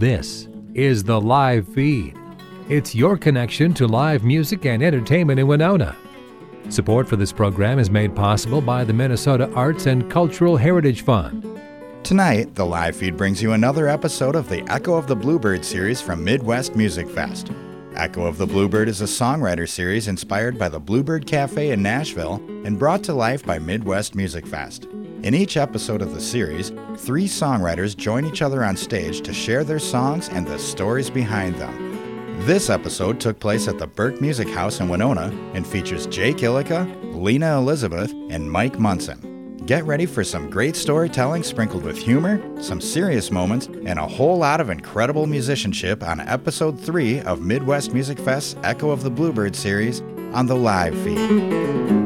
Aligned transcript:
This 0.00 0.48
is 0.72 1.04
the 1.04 1.20
live 1.20 1.68
feed. 1.68 2.16
It's 2.70 2.94
your 2.94 3.18
connection 3.18 3.74
to 3.74 3.86
live 3.86 4.24
music 4.24 4.64
and 4.64 4.82
entertainment 4.82 5.38
in 5.38 5.46
Winona. 5.46 5.94
Support 6.70 7.06
for 7.06 7.16
this 7.16 7.34
program 7.34 7.78
is 7.78 7.90
made 7.90 8.16
possible 8.16 8.62
by 8.62 8.82
the 8.82 8.94
Minnesota 8.94 9.52
Arts 9.52 9.84
and 9.84 10.10
Cultural 10.10 10.56
Heritage 10.56 11.02
Fund. 11.02 11.46
Tonight, 12.02 12.54
the 12.54 12.64
live 12.64 12.96
feed 12.96 13.18
brings 13.18 13.42
you 13.42 13.52
another 13.52 13.88
episode 13.88 14.36
of 14.36 14.48
the 14.48 14.62
Echo 14.72 14.94
of 14.94 15.06
the 15.06 15.14
Bluebird 15.14 15.66
series 15.66 16.00
from 16.00 16.24
Midwest 16.24 16.74
Music 16.74 17.06
Fest. 17.06 17.52
Echo 17.94 18.24
of 18.24 18.38
the 18.38 18.46
Bluebird 18.46 18.88
is 18.88 19.02
a 19.02 19.04
songwriter 19.04 19.68
series 19.68 20.08
inspired 20.08 20.58
by 20.58 20.70
the 20.70 20.80
Bluebird 20.80 21.26
Cafe 21.26 21.72
in 21.72 21.82
Nashville 21.82 22.36
and 22.64 22.78
brought 22.78 23.04
to 23.04 23.12
life 23.12 23.44
by 23.44 23.58
Midwest 23.58 24.14
Music 24.14 24.46
Fest. 24.46 24.86
In 25.22 25.34
each 25.34 25.58
episode 25.58 26.00
of 26.00 26.14
the 26.14 26.20
series, 26.20 26.72
three 26.96 27.26
songwriters 27.26 27.94
join 27.94 28.24
each 28.24 28.40
other 28.40 28.64
on 28.64 28.74
stage 28.74 29.20
to 29.20 29.34
share 29.34 29.64
their 29.64 29.78
songs 29.78 30.30
and 30.30 30.46
the 30.46 30.58
stories 30.58 31.10
behind 31.10 31.56
them. 31.56 32.46
This 32.46 32.70
episode 32.70 33.20
took 33.20 33.38
place 33.38 33.68
at 33.68 33.78
the 33.78 33.86
Burke 33.86 34.22
Music 34.22 34.48
House 34.48 34.80
in 34.80 34.88
Winona 34.88 35.26
and 35.52 35.66
features 35.66 36.06
Jake 36.06 36.38
Ilika, 36.38 37.14
Lena 37.14 37.58
Elizabeth, 37.58 38.10
and 38.30 38.50
Mike 38.50 38.78
Munson. 38.78 39.58
Get 39.66 39.84
ready 39.84 40.06
for 40.06 40.24
some 40.24 40.48
great 40.48 40.74
storytelling 40.74 41.42
sprinkled 41.42 41.84
with 41.84 41.98
humor, 41.98 42.40
some 42.62 42.80
serious 42.80 43.30
moments, 43.30 43.66
and 43.66 43.98
a 43.98 44.08
whole 44.08 44.38
lot 44.38 44.58
of 44.58 44.70
incredible 44.70 45.26
musicianship 45.26 46.02
on 46.02 46.20
episode 46.20 46.80
3 46.80 47.20
of 47.20 47.42
Midwest 47.42 47.92
Music 47.92 48.18
Fest's 48.18 48.56
Echo 48.62 48.88
of 48.88 49.02
the 49.02 49.10
Bluebird 49.10 49.54
series 49.54 50.00
on 50.32 50.46
the 50.46 50.56
live 50.56 50.96
feed. 51.04 51.99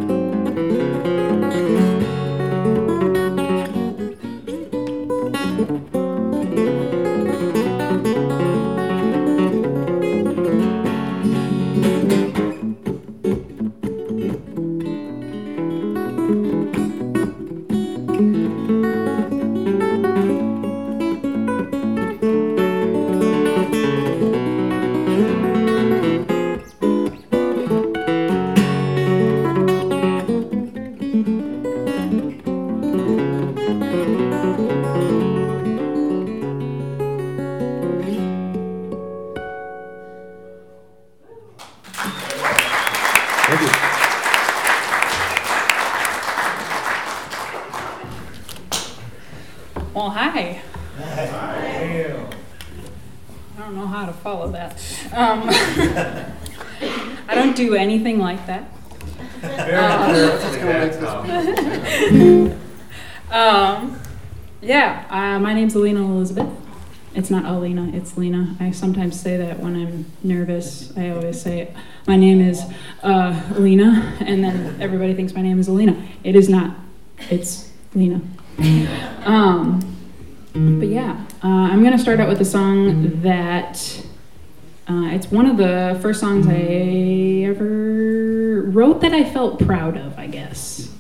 Everybody 74.94 75.14
thinks 75.14 75.34
my 75.34 75.42
name 75.42 75.58
is 75.58 75.66
Alina. 75.66 76.00
It 76.22 76.36
is 76.36 76.48
not, 76.48 76.76
it's 77.30 77.72
Lena. 77.94 78.20
Um, 79.24 79.80
but 80.52 80.86
yeah, 80.86 81.24
uh, 81.42 81.48
I'm 81.48 81.82
gonna 81.82 81.98
start 81.98 82.20
out 82.20 82.28
with 82.28 82.40
a 82.40 82.44
song 82.44 83.22
that 83.22 84.06
uh, 84.88 85.06
it's 85.06 85.32
one 85.32 85.46
of 85.46 85.56
the 85.56 85.98
first 86.00 86.20
songs 86.20 86.46
I 86.46 87.48
ever 87.48 88.62
wrote 88.70 89.00
that 89.00 89.12
I 89.12 89.24
felt 89.24 89.58
proud 89.66 89.96
of. 89.96 90.16
I 90.16 90.28
guess 90.28 90.92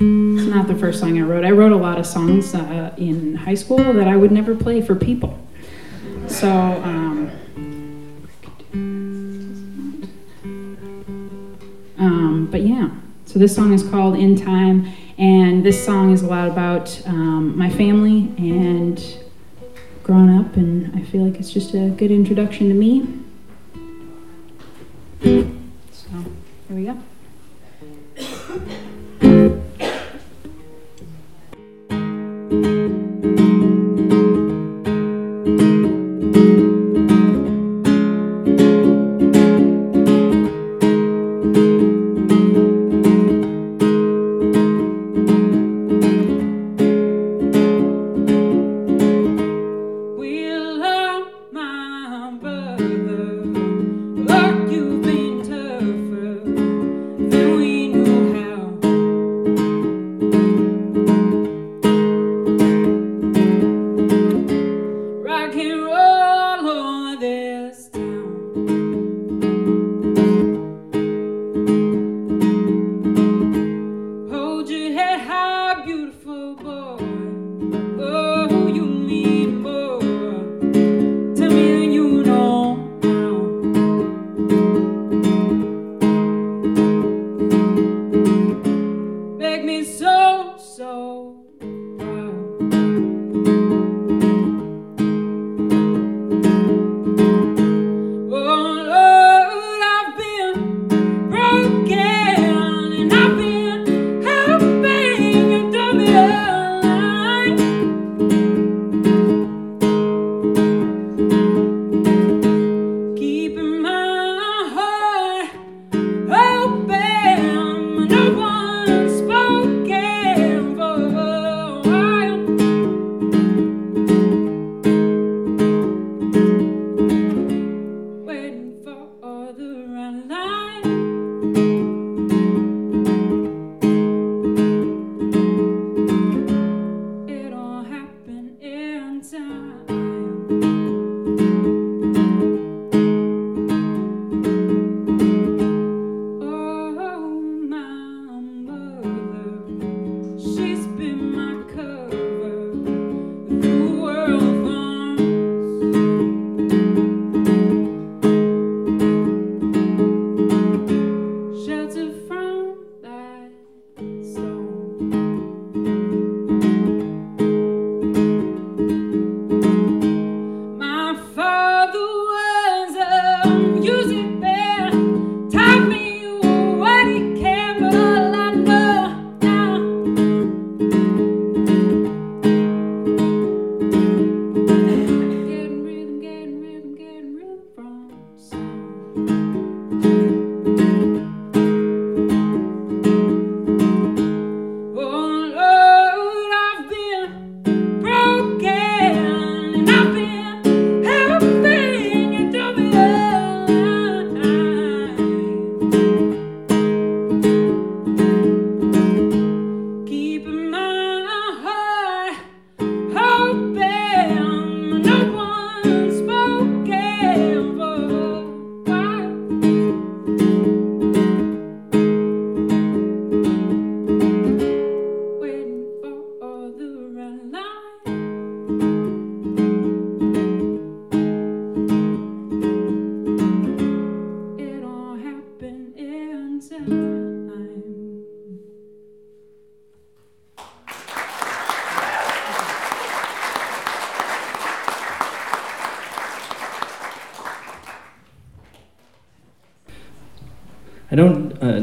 it's 0.00 0.46
not 0.46 0.68
the 0.68 0.74
first 0.74 1.00
song 1.00 1.18
I 1.18 1.22
wrote. 1.22 1.44
I 1.44 1.50
wrote 1.50 1.72
a 1.72 1.76
lot 1.76 1.98
of 1.98 2.06
songs 2.06 2.54
uh, 2.54 2.94
in 2.96 3.34
high 3.34 3.56
school 3.56 3.92
that 3.92 4.08
I 4.08 4.16
would 4.16 4.32
never 4.32 4.54
play 4.54 4.80
for 4.80 4.94
people. 4.94 5.38
So. 6.28 6.48
Um, 6.48 7.30
um, 11.98 12.48
but 12.50 12.62
yeah, 12.62 12.88
so 13.28 13.38
this 13.38 13.54
song 13.54 13.74
is 13.74 13.82
called 13.82 14.16
In 14.16 14.36
Time, 14.36 14.90
and 15.18 15.62
this 15.62 15.84
song 15.84 16.12
is 16.14 16.22
a 16.22 16.26
lot 16.26 16.48
about 16.48 16.98
um, 17.06 17.58
my 17.58 17.68
family 17.68 18.32
and 18.38 19.18
growing 20.02 20.30
up, 20.30 20.56
and 20.56 20.96
I 20.96 21.02
feel 21.02 21.26
like 21.26 21.38
it's 21.38 21.50
just 21.50 21.74
a 21.74 21.90
good 21.90 22.10
introduction 22.10 22.70
to 22.70 22.74
me. 22.74 23.06
So, 25.92 26.08
here 26.68 26.74
we 26.74 26.84
go. 29.20 29.34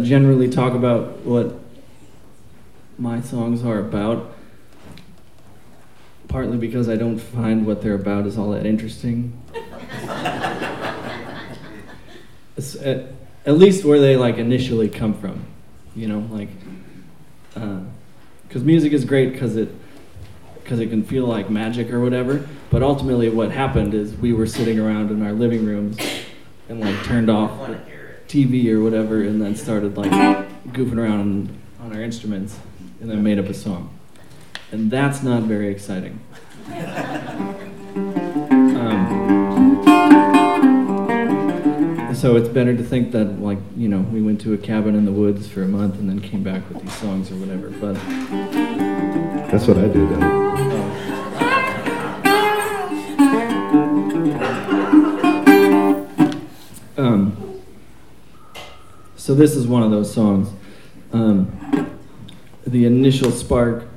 Generally 0.05 0.49
talk 0.49 0.73
about 0.73 1.19
what 1.25 1.59
my 2.97 3.19
songs 3.21 3.63
are 3.63 3.79
about, 3.79 4.33
partly 6.27 6.57
because 6.57 6.87
I 6.87 6.95
don't 6.95 7.19
find 7.19 7.65
what 7.65 7.81
they're 7.81 7.95
about 7.95 8.25
is 8.25 8.37
all 8.37 8.51
that 8.51 8.65
interesting. 8.65 9.41
at, 12.57 13.07
at, 13.45 13.57
least 13.57 13.83
where 13.83 13.99
they 13.99 14.15
like 14.15 14.37
initially 14.37 14.87
come 14.87 15.13
from, 15.13 15.43
you 15.95 16.07
know, 16.07 16.19
like 16.31 16.49
because 17.53 18.61
uh, 18.61 18.65
music 18.65 18.93
is 18.93 19.03
great 19.05 19.33
because 19.33 19.55
it 19.55 19.69
because 20.63 20.79
it 20.79 20.89
can 20.89 21.03
feel 21.03 21.25
like 21.25 21.49
magic 21.49 21.91
or 21.91 21.99
whatever. 21.99 22.47
But 22.69 22.81
ultimately, 22.81 23.29
what 23.29 23.51
happened 23.51 23.93
is 23.93 24.13
we 24.15 24.33
were 24.33 24.47
sitting 24.47 24.79
around 24.79 25.11
in 25.11 25.21
our 25.21 25.33
living 25.33 25.65
rooms 25.65 25.97
and 26.69 26.79
like 26.79 27.03
turned 27.03 27.29
off 27.29 27.51
TV 28.27 28.69
or 28.69 28.81
whatever, 28.81 29.21
and 29.21 29.41
then 29.41 29.55
started 29.55 29.97
like 29.97 30.11
goofing 30.69 30.97
around 30.97 31.49
on 31.81 31.95
our 31.95 32.01
instruments, 32.01 32.57
and 32.99 33.09
then 33.09 33.23
made 33.23 33.39
up 33.39 33.45
a 33.45 33.53
song. 33.53 33.97
And 34.71 34.89
that's 34.91 35.23
not 35.23 35.43
very 35.43 35.69
exciting. 35.69 36.19
Um, 37.95 39.25
so 42.15 42.35
it's 42.35 42.49
better 42.49 42.75
to 42.75 42.83
think 42.83 43.11
that 43.11 43.39
like 43.41 43.59
you 43.77 43.87
know 43.87 43.99
we 43.99 44.21
went 44.21 44.41
to 44.41 44.53
a 44.53 44.57
cabin 44.57 44.95
in 44.95 45.05
the 45.05 45.11
woods 45.11 45.47
for 45.47 45.63
a 45.63 45.67
month 45.67 45.95
and 45.95 46.09
then 46.09 46.19
came 46.19 46.43
back 46.43 46.67
with 46.69 46.81
these 46.81 46.93
songs 46.93 47.31
or 47.31 47.35
whatever. 47.35 47.69
But 47.69 47.93
that's 49.51 49.67
what 49.67 49.77
I 49.77 49.87
did. 49.87 50.54
So 59.25 59.33
this 59.33 59.55
is 59.55 59.65
one 59.65 59.81
of 59.81 59.89
those 59.89 60.13
songs. 60.13 60.49
Um, 61.11 61.49
the 62.67 62.85
initial 62.85 63.31
spark. 63.31 63.87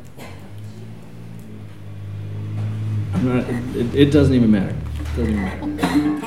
Not, 3.22 3.44
it, 3.76 3.94
it, 3.94 4.10
doesn't 4.10 4.34
even 4.34 4.50
matter. 4.50 4.75
It 4.75 5.04
doesn't 5.16 5.60
even 5.60 5.76
matter. 5.76 6.17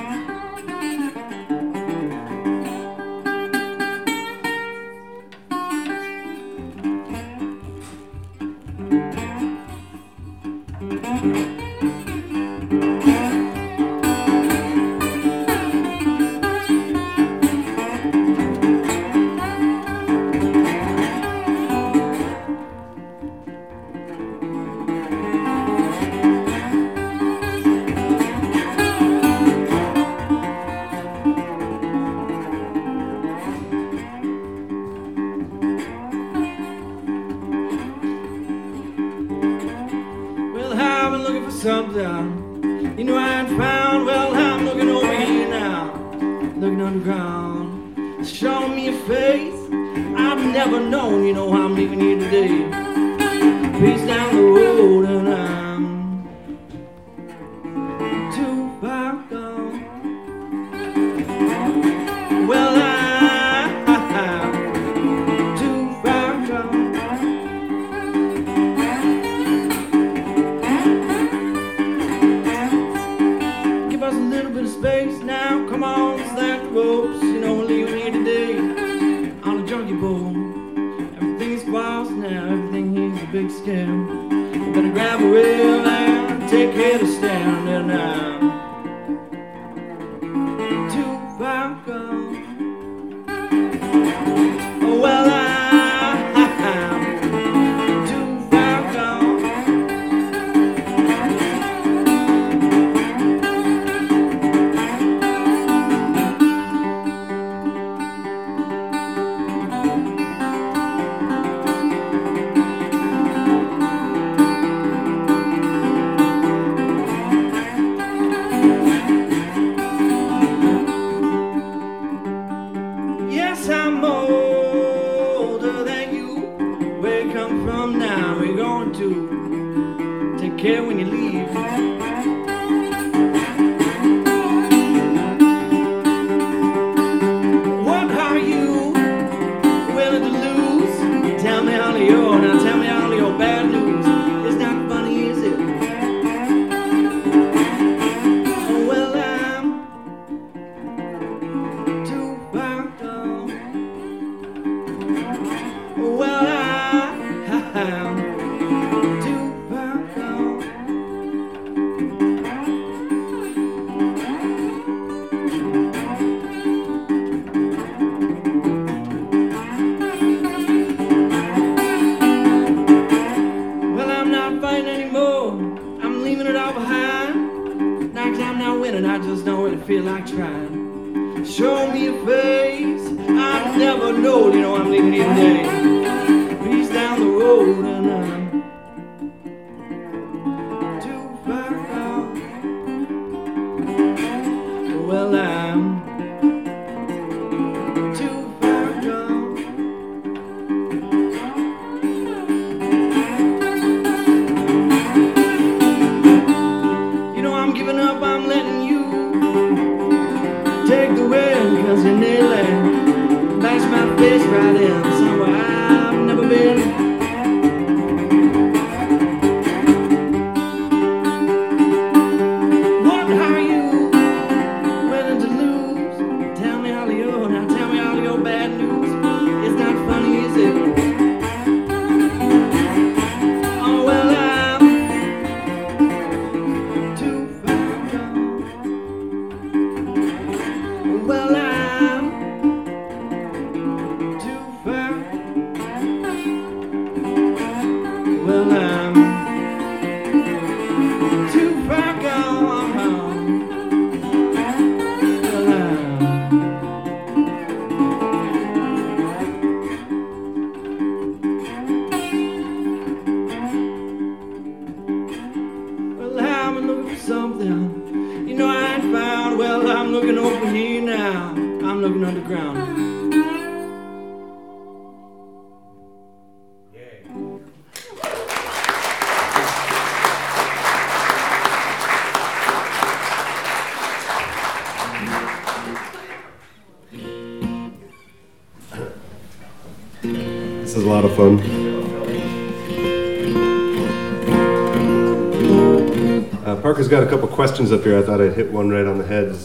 Questions 297.81 297.99
up 297.99 298.05
here. 298.05 298.19
I 298.19 298.21
thought 298.21 298.39
I'd 298.39 298.53
hit 298.53 298.71
one 298.71 298.89
right 298.89 299.07
on 299.07 299.17
the 299.17 299.25
head. 299.25 299.55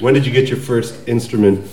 When 0.00 0.14
did 0.14 0.24
you 0.24 0.32
get 0.32 0.48
your 0.48 0.56
first 0.56 1.06
instrument? 1.06 1.70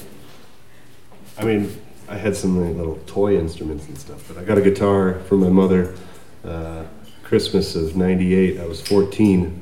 I 1.38 1.46
mean, 1.46 1.74
I 2.10 2.18
had 2.18 2.36
some 2.36 2.76
little 2.76 3.00
toy 3.08 3.40
instruments 3.40 3.88
and 3.88 3.98
stuff, 3.98 4.28
but 4.28 4.38
I 4.38 4.44
got 4.44 4.58
a 4.58 4.62
guitar 4.62 5.22
from 5.30 5.40
my 5.40 5.48
mother. 5.48 5.96
Uh, 6.44 6.84
Christmas 7.24 7.78
of 7.78 7.96
'98. 7.96 8.60
I 8.60 8.66
was 8.66 8.82
14, 8.82 9.62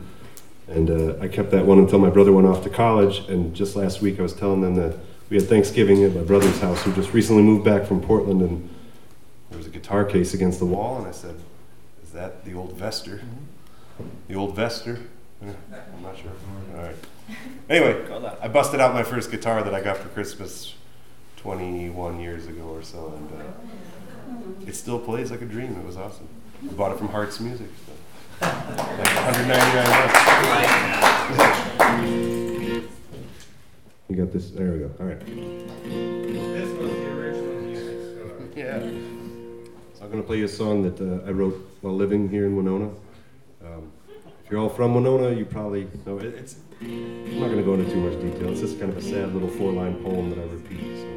and 0.70 0.90
uh, 0.90 1.20
I 1.22 1.28
kept 1.28 1.52
that 1.52 1.68
one 1.68 1.78
until 1.78 2.00
my 2.00 2.10
brother 2.10 2.32
went 2.32 2.48
off 2.48 2.64
to 2.64 2.70
college. 2.70 3.20
And 3.30 3.56
just 3.56 3.76
last 3.76 4.02
week, 4.02 4.18
I 4.20 4.24
was 4.24 4.34
telling 4.34 4.62
them 4.62 4.74
that 4.76 4.98
we 5.30 5.38
had 5.38 5.48
Thanksgiving 5.48 6.04
at 6.04 6.16
my 6.16 6.24
brother's 6.24 6.60
house, 6.60 6.82
who 6.82 6.94
just 6.94 7.14
recently 7.14 7.44
moved 7.44 7.64
back 7.64 7.86
from 7.86 8.02
Portland, 8.02 8.42
and 8.42 8.68
there 9.50 9.60
was 9.60 9.68
a 9.68 9.72
guitar 9.72 10.04
case 10.04 10.34
against 10.34 10.58
the 10.58 10.66
wall, 10.66 10.98
and 10.98 11.06
I 11.06 11.12
said, 11.12 11.36
"Is 12.04 12.12
that 12.14 12.44
the 12.44 12.56
old 12.56 12.76
Vester? 12.76 13.22
The 14.28 14.34
old 14.34 14.58
Vester?" 14.58 15.00
I'm 15.50 16.02
not 16.02 16.18
sure. 16.18 16.32
All 16.76 16.84
right. 16.84 16.96
Anyway, 17.70 18.06
I 18.42 18.48
busted 18.48 18.80
out 18.80 18.94
my 18.94 19.04
first 19.04 19.32
guitar 19.32 19.64
that 19.64 19.74
I 19.74 19.82
got 19.82 19.98
for 19.98 20.10
Christmas 20.10 20.76
21 21.38 22.20
years 22.20 22.48
ago 22.48 22.64
or 22.64 22.82
so, 22.84 23.14
and 23.18 23.32
uh, 23.42 24.68
it 24.68 24.76
still 24.76 25.00
plays 25.00 25.32
like 25.32 25.42
a 25.42 25.46
dream. 25.46 25.76
It 25.76 25.86
was 25.86 25.98
awesome. 25.98 26.28
I 26.62 26.74
bought 26.74 26.92
it 26.92 26.98
from 26.98 27.10
Hardt's 27.10 27.40
Music. 27.40 27.68
So. 27.86 27.94
Like 28.42 29.16
199 29.16 29.86
bucks. 31.80 32.30
You 34.10 34.18
got 34.18 34.32
this. 34.32 34.52
There 34.52 34.72
we 34.74 34.80
go. 34.80 34.92
All 35.00 35.08
right. 35.08 35.20
This 35.26 36.70
was 36.78 36.92
the 36.92 37.12
original 37.18 37.62
music. 37.62 38.56
Yeah. 38.56 38.80
So 38.80 40.04
I'm 40.04 40.12
going 40.12 40.22
to 40.22 40.28
play 40.28 40.38
you 40.38 40.46
a 40.46 40.48
song 40.48 40.84
that 40.84 41.02
uh, 41.02 41.26
I 41.28 41.32
wrote 41.32 41.56
while 41.82 41.96
living 41.96 42.30
here 42.30 42.46
in 42.46 42.56
Winona. 42.56 42.92
If 44.44 44.52
you're 44.52 44.60
all 44.60 44.70
from 44.70 44.94
Winona, 44.94 45.32
you 45.36 45.46
probably 45.46 45.88
know 46.06 46.18
it. 46.18 46.26
It's, 46.36 46.58
I'm 46.82 47.40
not 47.40 47.48
going 47.48 47.58
to 47.58 47.64
go 47.64 47.76
into 47.76 47.90
too 47.90 48.02
much 48.02 48.20
detail. 48.22 48.50
It's 48.52 48.60
just 48.60 48.78
kind 48.78 48.92
of 48.92 48.98
a 48.98 49.02
sad 49.02 49.34
little 49.34 49.48
four-line 49.48 50.04
poem 50.04 50.30
that 50.32 50.40
I 50.40 50.44
repeat. 50.44 50.82
So 50.98 51.08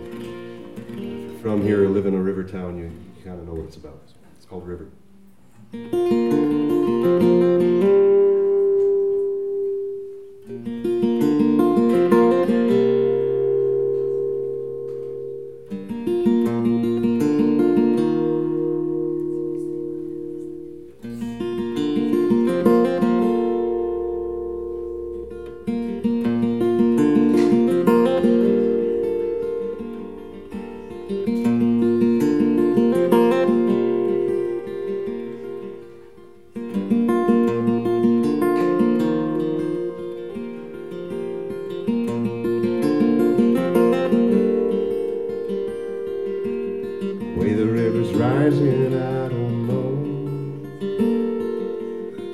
if 0.92 1.00
you're 1.00 1.38
from 1.40 1.62
here 1.62 1.84
or 1.84 1.88
live 1.88 2.06
in 2.06 2.14
a 2.14 2.20
river 2.20 2.44
town, 2.44 2.78
you, 2.78 2.84
you 2.84 3.24
kind 3.24 3.40
of 3.40 3.46
know 3.46 3.54
what 3.54 3.66
it's 3.66 3.76
about. 3.76 4.00
It's 4.36 4.46
called 4.46 4.66
River. 4.66 4.88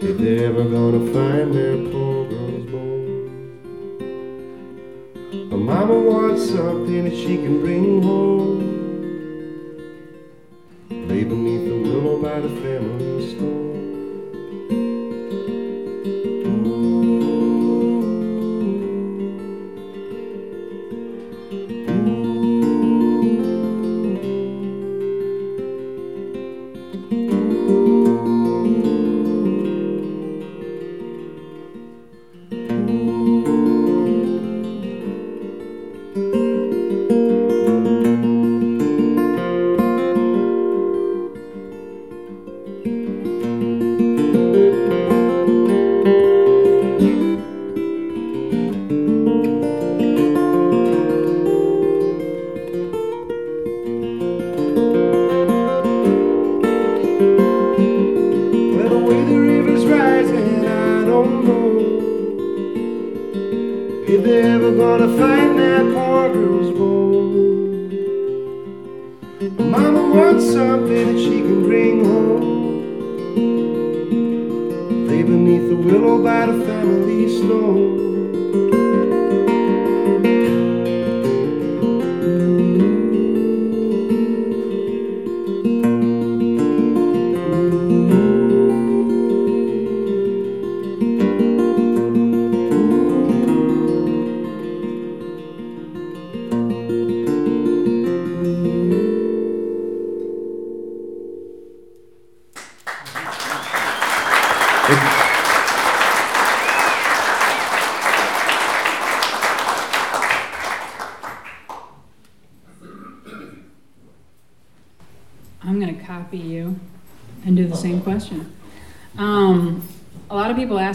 They're 0.02 0.14
never 0.14 0.64
gonna 0.64 0.98
find 1.12 1.54
that 1.54 1.90
poor 1.92 2.26
girl's 2.26 2.66
boy. 2.72 3.28
But 5.48 5.58
mama 5.58 5.96
wants 5.96 6.50
something 6.50 7.04
that 7.04 7.14
she 7.14 7.36
can 7.36 7.60
bring 7.60 8.02
home. 8.02 8.81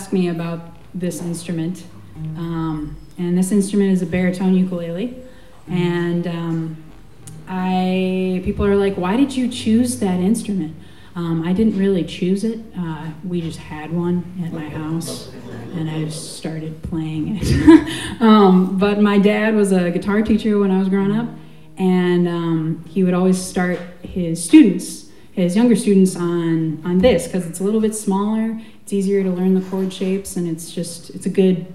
Ask 0.07 0.13
me 0.13 0.29
about 0.29 0.61
this 0.93 1.21
instrument. 1.21 1.83
Um, 2.37 2.95
and 3.17 3.37
this 3.37 3.51
instrument 3.51 3.91
is 3.91 4.01
a 4.01 4.05
baritone 4.05 4.55
ukulele. 4.55 5.21
And 5.69 6.25
um, 6.25 6.83
I 7.49 8.41
people 8.45 8.65
are 8.65 8.77
like, 8.77 8.95
why 8.95 9.17
did 9.17 9.35
you 9.35 9.49
choose 9.49 9.99
that 9.99 10.21
instrument? 10.21 10.77
Um, 11.17 11.45
I 11.45 11.51
didn't 11.51 11.77
really 11.77 12.05
choose 12.05 12.45
it. 12.45 12.61
Uh, 12.77 13.09
we 13.25 13.41
just 13.41 13.59
had 13.59 13.91
one 13.91 14.23
at 14.45 14.53
my 14.53 14.69
house, 14.69 15.29
and 15.75 15.89
I 15.89 16.05
just 16.05 16.37
started 16.37 16.81
playing 16.83 17.39
it. 17.41 18.21
um, 18.21 18.77
but 18.77 19.01
my 19.01 19.17
dad 19.17 19.55
was 19.55 19.73
a 19.73 19.91
guitar 19.91 20.21
teacher 20.21 20.57
when 20.57 20.71
I 20.71 20.79
was 20.79 20.87
growing 20.87 21.11
up, 21.11 21.27
and 21.77 22.29
um, 22.29 22.85
he 22.87 23.03
would 23.03 23.13
always 23.13 23.43
start 23.43 23.79
his 24.03 24.41
students, 24.41 24.96
his 25.43 25.55
younger 25.55 25.75
students, 25.75 26.15
on 26.15 26.81
on 26.85 26.97
this 26.99 27.27
because 27.27 27.45
it's 27.45 27.59
a 27.59 27.63
little 27.63 27.81
bit 27.81 27.95
smaller. 27.95 28.59
It's 28.81 28.93
easier 28.93 29.23
to 29.23 29.29
learn 29.29 29.53
the 29.53 29.61
chord 29.69 29.93
shapes, 29.93 30.35
and 30.35 30.47
it's 30.47 30.71
just 30.71 31.09
it's 31.11 31.25
a 31.25 31.29
good 31.29 31.67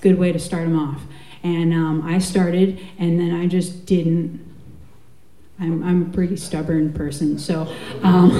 good 0.00 0.18
way 0.18 0.32
to 0.32 0.38
start 0.38 0.64
them 0.64 0.78
off. 0.78 1.02
And 1.42 1.74
um, 1.74 2.02
I 2.02 2.18
started, 2.18 2.80
and 2.98 3.20
then 3.20 3.34
I 3.34 3.46
just 3.46 3.84
didn't 3.84 4.40
I'm, 5.60 5.82
I'm 5.84 6.02
a 6.02 6.12
pretty 6.12 6.36
stubborn 6.36 6.92
person, 6.92 7.38
so 7.38 7.62
um, 8.02 8.32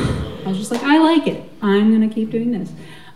I 0.45 0.49
was 0.49 0.59
just 0.59 0.73
like, 0.73 0.83
I 0.83 0.99
like 0.99 1.27
it. 1.27 1.49
I'm 1.63 1.93
gonna 1.93 2.13
keep 2.13 2.31
doing 2.31 2.53
this. 2.53 2.71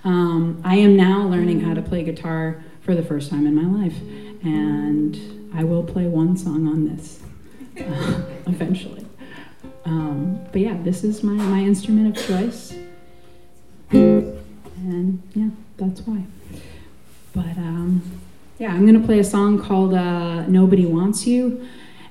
Um, 0.04 0.60
I 0.64 0.76
am 0.76 0.96
now 0.96 1.26
learning 1.26 1.60
how 1.60 1.74
to 1.74 1.82
play 1.82 2.04
guitar 2.04 2.62
for 2.80 2.94
the 2.94 3.02
first 3.02 3.30
time 3.30 3.46
in 3.46 3.54
my 3.54 3.82
life, 3.82 3.96
and 4.42 5.50
I 5.54 5.64
will 5.64 5.82
play 5.82 6.06
one 6.06 6.36
song 6.36 6.68
on 6.68 6.84
this 6.84 7.20
uh, 7.80 8.22
eventually. 8.46 9.07
Um, 9.88 10.40
but 10.52 10.60
yeah, 10.60 10.76
this 10.82 11.02
is 11.02 11.22
my, 11.22 11.32
my 11.32 11.60
instrument 11.60 12.16
of 12.16 12.26
choice, 12.26 12.74
and 13.90 15.22
yeah, 15.34 15.48
that's 15.78 16.00
why. 16.02 16.22
But 17.32 17.56
um, 17.56 18.02
yeah, 18.58 18.72
I'm 18.74 18.84
gonna 18.84 19.06
play 19.06 19.18
a 19.18 19.24
song 19.24 19.58
called 19.58 19.94
uh, 19.94 20.46
"Nobody 20.46 20.84
Wants 20.84 21.26
You." 21.26 21.66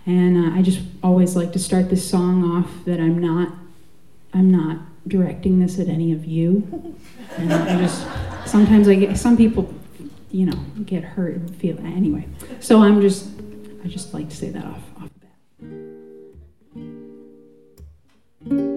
And 0.08 0.38
uh, 0.38 0.58
I 0.58 0.62
just 0.62 0.80
always 1.04 1.36
like 1.36 1.52
to 1.52 1.60
start 1.60 1.90
this 1.90 2.10
song 2.10 2.42
off 2.42 2.72
that 2.86 2.98
I'm 2.98 3.20
not, 3.20 3.52
I'm 4.34 4.50
not 4.50 4.80
directing 5.06 5.60
this 5.60 5.80
at 5.80 5.90
any 5.90 6.14
of 6.14 6.24
you. 6.26 6.64
And 7.36 7.52
I 7.54 7.78
just, 7.78 8.08
sometimes 8.46 8.88
I 8.88 8.96
get, 8.96 9.18
some 9.18 9.36
people, 9.36 9.74
you 10.32 10.46
know, 10.46 10.58
get 10.86 11.04
hurt 11.04 11.36
and 11.36 11.54
feel, 11.58 11.78
anyway. 11.80 12.26
So 12.62 12.82
I'm 12.82 13.02
just, 13.02 13.28
I 13.84 13.90
just 13.90 14.14
like 14.14 14.30
to 14.30 14.36
say 14.36 14.50
that 14.50 14.64
off, 14.64 14.80
off 15.02 15.10
the 15.14 15.20
bat 15.26 15.97
thank 18.50 18.62
you 18.62 18.77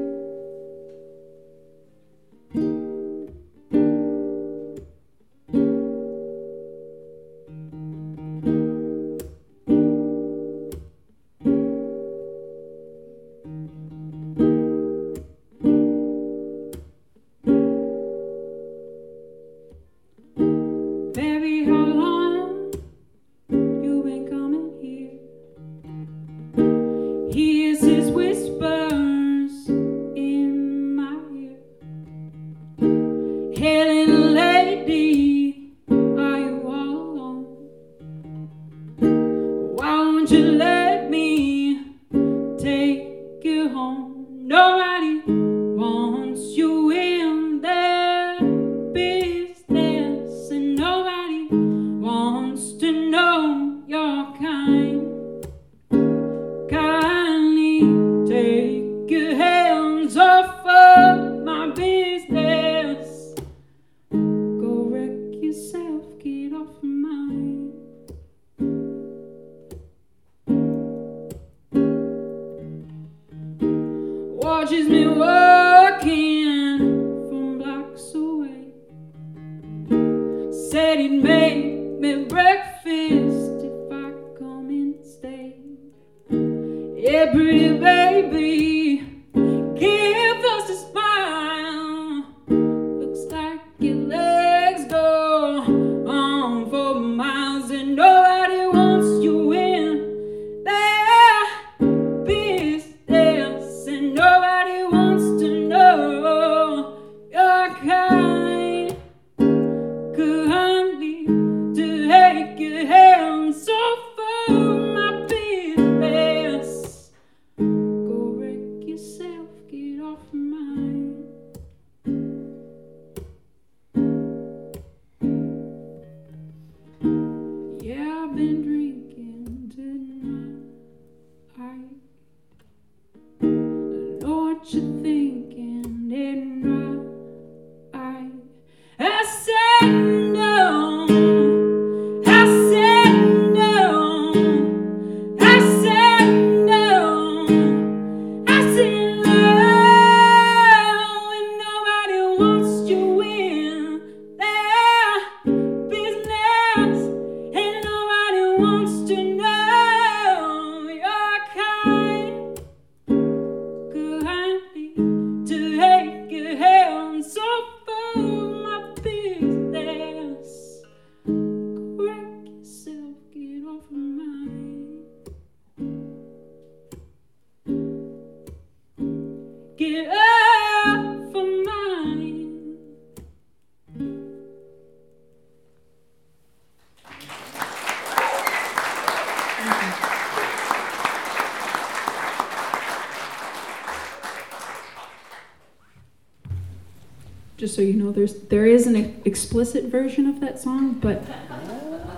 just 197.71 197.77
so 197.77 197.83
you 197.83 197.93
know, 197.93 198.11
there's 198.11 198.35
there 198.49 198.67
is 198.67 198.89
an 198.89 199.23
explicit 199.25 199.85
version 199.85 200.27
of 200.27 200.41
that 200.41 200.59
song, 200.59 200.95
but 200.95 201.23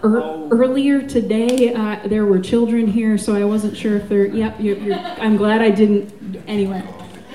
er, 0.02 0.48
earlier 0.50 1.06
today 1.06 1.74
uh, 1.74 2.00
there 2.06 2.24
were 2.24 2.40
children 2.40 2.86
here, 2.86 3.18
so 3.18 3.34
I 3.34 3.44
wasn't 3.44 3.76
sure 3.76 3.96
if 3.96 4.08
they're. 4.08 4.26
Yep, 4.26 4.60
you're, 4.60 4.78
you're, 4.78 4.98
I'm 4.98 5.36
glad 5.36 5.60
I 5.60 5.70
didn't. 5.70 6.42
Anyway, 6.46 6.82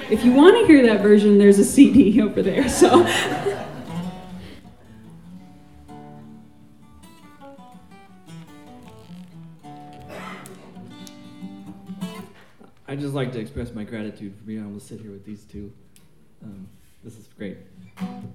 if 0.09 0.25
you 0.25 0.33
want 0.33 0.57
to 0.57 0.65
hear 0.65 0.83
that 0.87 1.01
version, 1.01 1.37
there's 1.37 1.59
a 1.59 1.63
CD 1.63 2.19
over 2.21 2.41
there. 2.41 2.67
So. 2.69 3.05
I 12.89 12.95
just 12.95 13.13
like 13.13 13.31
to 13.33 13.39
express 13.39 13.73
my 13.73 13.83
gratitude 13.83 14.33
for 14.35 14.43
being 14.43 14.61
able 14.61 14.79
to 14.79 14.83
sit 14.83 15.01
here 15.01 15.11
with 15.11 15.25
these 15.25 15.43
two 15.43 15.73
um, 16.41 16.69
this 17.03 17.17
is 17.17 17.27
great. 17.37 17.57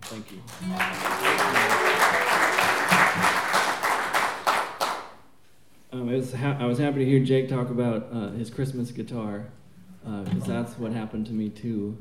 Thank 0.03 0.33
you. 0.33 0.39
Um, 5.93 6.09
it 6.09 6.17
was 6.17 6.33
ha- 6.33 6.57
I 6.59 6.65
was 6.65 6.79
happy 6.79 7.01
to 7.01 7.05
hear 7.05 7.21
Jake 7.23 7.49
talk 7.49 7.69
about 7.69 8.09
uh, 8.13 8.31
his 8.31 8.49
Christmas 8.49 8.91
guitar, 8.91 9.45
because 10.03 10.45
that's 10.45 10.79
what 10.79 10.93
happened 10.93 11.27
to 11.27 11.33
me 11.33 11.51
too. 11.51 11.97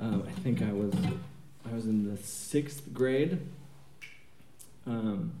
Um, 0.00 0.24
I 0.26 0.32
think 0.40 0.62
I 0.62 0.72
was 0.72 0.94
I 1.68 1.74
was 1.74 1.86
in 1.86 2.08
the 2.08 2.16
sixth 2.22 2.92
grade. 2.92 3.40
Um, 4.86 5.32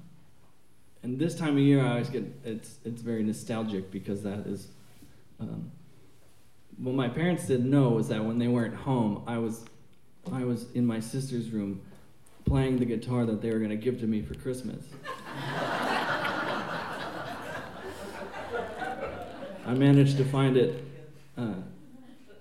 and 1.02 1.18
this 1.18 1.34
time 1.34 1.50
of 1.50 1.58
year, 1.58 1.84
I 1.84 1.90
always 1.90 2.08
get 2.08 2.24
it's 2.44 2.76
it's 2.84 3.02
very 3.02 3.22
nostalgic 3.22 3.90
because 3.90 4.22
that 4.22 4.46
is. 4.46 4.68
Um, 5.40 5.70
what 6.78 6.94
my 6.94 7.08
parents 7.08 7.46
didn't 7.46 7.70
know 7.70 7.90
was 7.90 8.08
that 8.08 8.24
when 8.24 8.38
they 8.38 8.48
weren't 8.48 8.74
home, 8.74 9.22
I 9.28 9.38
was 9.38 9.64
I 10.32 10.44
was 10.44 10.66
in 10.74 10.86
my 10.86 11.00
sister's 11.00 11.50
room 11.50 11.82
playing 12.44 12.78
the 12.78 12.84
guitar 12.84 13.24
that 13.26 13.42
they 13.42 13.50
were 13.50 13.58
going 13.58 13.70
to 13.70 13.76
give 13.76 14.00
to 14.00 14.06
me 14.06 14.22
for 14.22 14.34
Christmas. 14.34 14.84
I 19.66 19.72
managed 19.72 20.16
to 20.18 20.24
find 20.24 20.56
it 20.56 20.84
uh, 21.36 21.54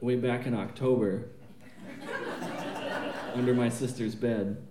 way 0.02 0.16
back 0.16 0.46
in 0.46 0.54
October 0.54 1.30
under 3.34 3.54
my 3.54 3.70
sister's 3.70 4.14
bed 4.14 4.62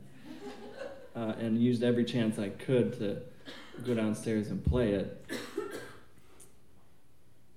uh, 1.17 1.33
and 1.39 1.59
used 1.59 1.83
every 1.83 2.05
chance 2.05 2.39
I 2.39 2.51
could 2.51 2.99
to 2.99 3.23
go 3.85 3.95
downstairs 3.95 4.49
and 4.49 4.65
play 4.65 4.93
it, 4.93 5.25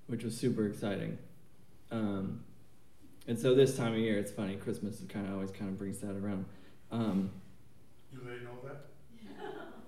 which 0.06 0.24
was 0.24 0.36
super 0.36 0.66
exciting. 0.66 1.18
Um, 1.90 2.40
and 3.28 3.38
so 3.38 3.54
this 3.54 3.76
time 3.76 3.92
of 3.92 3.98
year, 3.98 4.18
it's 4.18 4.30
funny. 4.30 4.56
Christmas 4.56 5.02
kind 5.08 5.26
of 5.26 5.34
always 5.34 5.50
kind 5.50 5.70
of 5.70 5.78
brings 5.78 5.98
that 5.98 6.16
around. 6.16 6.44
Um, 6.92 7.30
Do 8.12 8.20
they 8.24 8.44
know 8.44 8.58
that? 8.64 8.86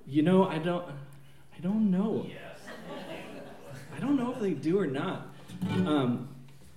you 0.06 0.22
know, 0.22 0.46
I 0.46 0.58
don't, 0.58 0.84
I 1.56 1.60
don't 1.60 1.90
know. 1.90 2.26
Yes. 2.28 2.60
I 3.96 4.00
don't 4.00 4.16
know 4.16 4.32
if 4.32 4.40
they 4.40 4.52
do 4.52 4.78
or 4.78 4.86
not. 4.86 5.28
Um, 5.70 6.28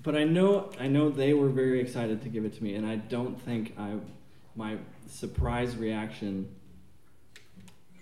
but 0.04 0.16
I 0.16 0.24
know, 0.24 0.72
I 0.80 0.88
know 0.88 1.10
they 1.10 1.34
were 1.34 1.50
very 1.50 1.80
excited 1.80 2.22
to 2.24 2.30
give 2.30 2.46
it 2.46 2.56
to 2.58 2.64
me, 2.64 2.76
and 2.76 2.86
I 2.86 2.96
don't 2.96 3.40
think 3.42 3.74
I, 3.78 3.96
my 4.56 4.78
surprise 5.08 5.76
reaction 5.76 6.48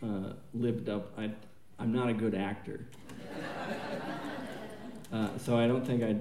uh, 0.02 0.34
lived 0.54 0.90
up. 0.90 1.12
I, 1.18 1.32
I'm 1.78 1.92
not 1.92 2.08
a 2.10 2.14
good 2.14 2.36
actor, 2.36 2.86
uh, 5.14 5.38
so 5.38 5.58
I 5.58 5.68
don't 5.68 5.86
think 5.86 6.04
I. 6.04 6.16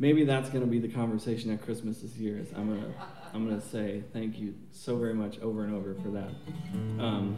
Maybe 0.00 0.24
that's 0.24 0.48
going 0.48 0.64
to 0.64 0.70
be 0.70 0.78
the 0.78 0.88
conversation 0.88 1.52
at 1.52 1.62
Christmas 1.62 2.00
this 2.00 2.16
year. 2.16 2.38
Is 2.38 2.48
I'm 2.56 2.74
gonna, 2.74 2.94
I'm 3.34 3.46
gonna 3.46 3.60
say 3.60 4.02
thank 4.14 4.38
you 4.38 4.54
so 4.72 4.96
very 4.96 5.12
much 5.12 5.38
over 5.40 5.62
and 5.62 5.74
over 5.74 5.94
for 6.02 6.08
that. 6.08 6.30
Um, 6.98 7.36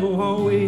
devil 0.00 0.18
always 0.22 0.59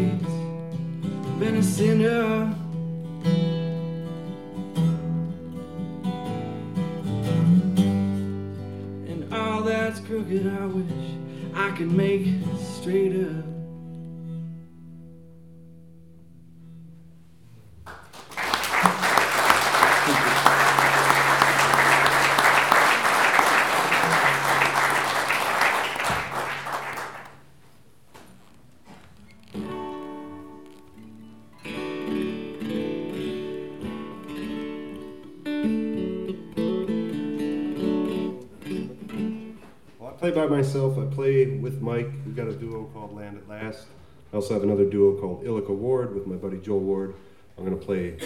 myself. 40.53 40.99
I 40.99 41.07
play 41.07 41.47
with 41.47 41.81
Mike. 41.81 42.11
We've 42.27 42.37
got 42.37 42.47
a 42.47 42.53
duo 42.53 42.85
called 42.93 43.15
Land 43.15 43.39
at 43.39 43.49
Last. 43.49 43.87
I 44.33 44.37
also 44.37 44.53
have 44.53 44.63
another 44.63 44.85
duo 44.85 45.19
called 45.19 45.45
Ilika 45.45 45.75
Ward 45.75 46.15
with 46.15 46.27
my 46.27 46.37
buddy 46.37 46.59
Joel 46.59 46.81
Ward. 46.81 47.15
I'm 47.57 47.65
going 47.65 47.79
to 47.79 47.83
play 47.83 48.19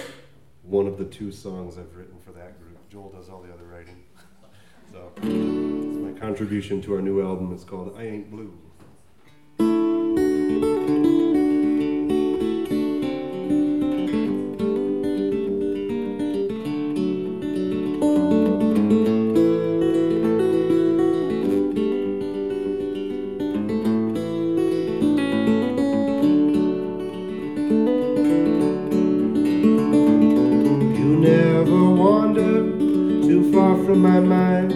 one 0.65 0.89
of 0.89 0.99
the 0.99 1.05
two 1.05 1.31
songs 1.31 1.79
I've 1.79 1.95
written 1.95 2.19
for 2.25 2.33
that 2.33 2.61
group. 2.61 2.79
Joel 2.91 3.11
does 3.11 3.29
all 3.29 3.43
the 3.43 3.53
other 3.53 3.63
writing. 3.65 4.03
So, 4.91 5.13
it's 5.23 5.99
my 5.99 6.19
contribution 6.19 6.83
to 6.83 6.95
our 6.95 7.01
new 7.01 7.23
album. 7.25 7.53
It's 7.55 7.65
called 7.65 7.95
I 7.97 8.07
Ain't 8.07 8.29
Blue. 8.29 8.53
From 33.97 34.03
my 34.03 34.21
mind. 34.21 34.73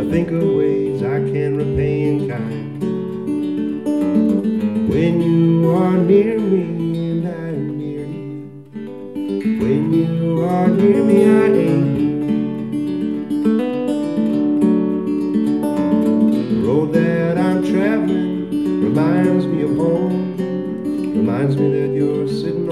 I 0.00 0.10
think 0.10 0.30
of 0.30 0.42
ways 0.42 1.02
I 1.02 1.18
can 1.18 1.56
repay 1.58 2.08
in 2.08 2.28
kind. 2.28 2.80
When 4.88 5.20
you 5.20 5.70
are 5.74 5.98
near 5.98 6.38
me 6.38 6.62
and 7.10 7.28
I 7.28 7.30
am 7.30 7.78
near 7.78 8.06
you. 8.06 9.58
When 9.60 9.92
you 9.92 10.42
are 10.44 10.68
near 10.68 11.02
me, 11.04 11.18
I 11.26 11.48
blue. 11.48 11.98
The 16.48 16.60
road 16.66 16.92
that 16.94 17.36
I'm 17.36 17.62
traveling 17.62 18.82
reminds 18.82 19.44
me 19.44 19.62
of 19.62 19.76
home. 19.76 20.36
Reminds 21.16 21.56
me 21.56 21.68
that 21.78 21.90
you're 21.94 22.28
sitting 22.28 22.67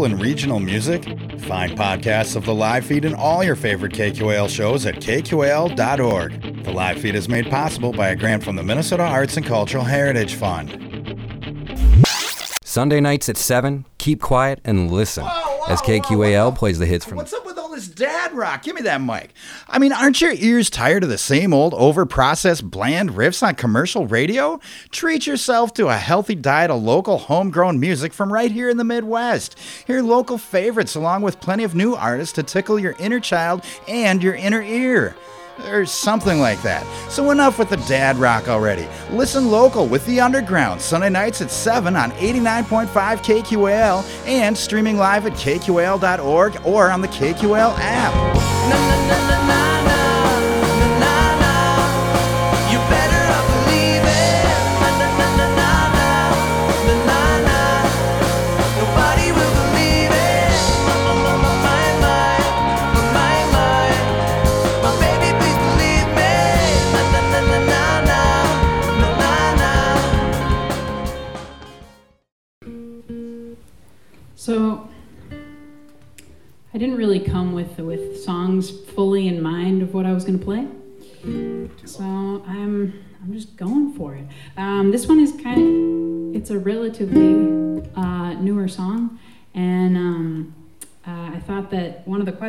local 0.00 0.12
and 0.12 0.22
regional 0.22 0.60
music? 0.60 1.04
Find 1.40 1.72
podcasts 1.76 2.36
of 2.36 2.44
the 2.44 2.54
live 2.54 2.84
feed 2.86 3.04
and 3.04 3.14
all 3.14 3.44
your 3.44 3.56
favorite 3.56 3.92
KQAL 3.92 4.48
shows 4.48 4.86
at 4.86 4.96
kqal.org. 4.96 6.64
The 6.64 6.72
live 6.72 7.00
feed 7.00 7.14
is 7.14 7.28
made 7.28 7.50
possible 7.50 7.92
by 7.92 8.08
a 8.08 8.16
grant 8.16 8.42
from 8.42 8.56
the 8.56 8.62
Minnesota 8.62 9.02
Arts 9.02 9.36
and 9.36 9.44
Cultural 9.44 9.84
Heritage 9.84 10.34
Fund. 10.34 10.86
Sunday 12.64 13.00
nights 13.00 13.28
at 13.28 13.36
7, 13.36 13.84
keep 13.98 14.20
quiet 14.20 14.60
and 14.64 14.90
listen 14.90 15.24
as 15.68 15.80
KQAL 15.82 16.56
plays 16.56 16.78
the 16.78 16.86
hits 16.86 17.04
from 17.04 17.16
What's 17.18 17.32
up 17.32 17.44
with 17.44 17.58
all 17.58 17.68
this 17.68 17.88
dad 17.88 18.32
rock? 18.32 18.62
Give 18.62 18.74
me 18.74 18.82
that 18.82 19.00
mic. 19.00 19.34
I 19.68 19.78
mean, 19.78 19.92
aren't 19.92 20.20
your 20.20 20.32
ears 20.32 20.70
tired 20.70 21.02
of 21.02 21.10
the 21.10 21.18
same 21.18 21.52
old 21.52 21.74
over-processed 21.74 22.70
bland 22.70 23.10
riffs 23.10 23.42
on 23.42 23.56
commercial 23.56 24.06
radio? 24.06 24.60
Treat 25.00 25.26
yourself 25.26 25.72
to 25.72 25.88
a 25.88 25.96
healthy 25.96 26.34
diet 26.34 26.70
of 26.70 26.82
local 26.82 27.16
homegrown 27.16 27.80
music 27.80 28.12
from 28.12 28.30
right 28.30 28.52
here 28.52 28.68
in 28.68 28.76
the 28.76 28.84
Midwest. 28.84 29.58
Hear 29.86 30.02
local 30.02 30.36
favorites 30.36 30.94
along 30.94 31.22
with 31.22 31.40
plenty 31.40 31.64
of 31.64 31.74
new 31.74 31.94
artists 31.94 32.34
to 32.34 32.42
tickle 32.42 32.78
your 32.78 32.94
inner 32.98 33.18
child 33.18 33.64
and 33.88 34.22
your 34.22 34.34
inner 34.34 34.60
ear. 34.60 35.16
Or 35.70 35.86
something 35.86 36.38
like 36.38 36.60
that. 36.64 36.84
So 37.10 37.30
enough 37.30 37.58
with 37.58 37.70
the 37.70 37.78
dad 37.78 38.18
rock 38.18 38.48
already. 38.48 38.86
Listen 39.10 39.50
local 39.50 39.86
with 39.86 40.04
The 40.04 40.20
Underground, 40.20 40.82
Sunday 40.82 41.08
nights 41.08 41.40
at 41.40 41.50
7 41.50 41.96
on 41.96 42.10
89.5 42.10 42.88
KQAL 42.90 44.26
and 44.26 44.54
streaming 44.54 44.98
live 44.98 45.24
at 45.24 45.32
kqal.org 45.32 46.66
or 46.66 46.90
on 46.90 47.00
the 47.00 47.08
KQAL 47.08 47.74
app. 47.78 49.89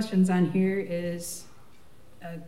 Questions 0.02 0.32
on 0.32 0.50
here 0.50 0.80
is 0.80 1.44
a 2.24 2.40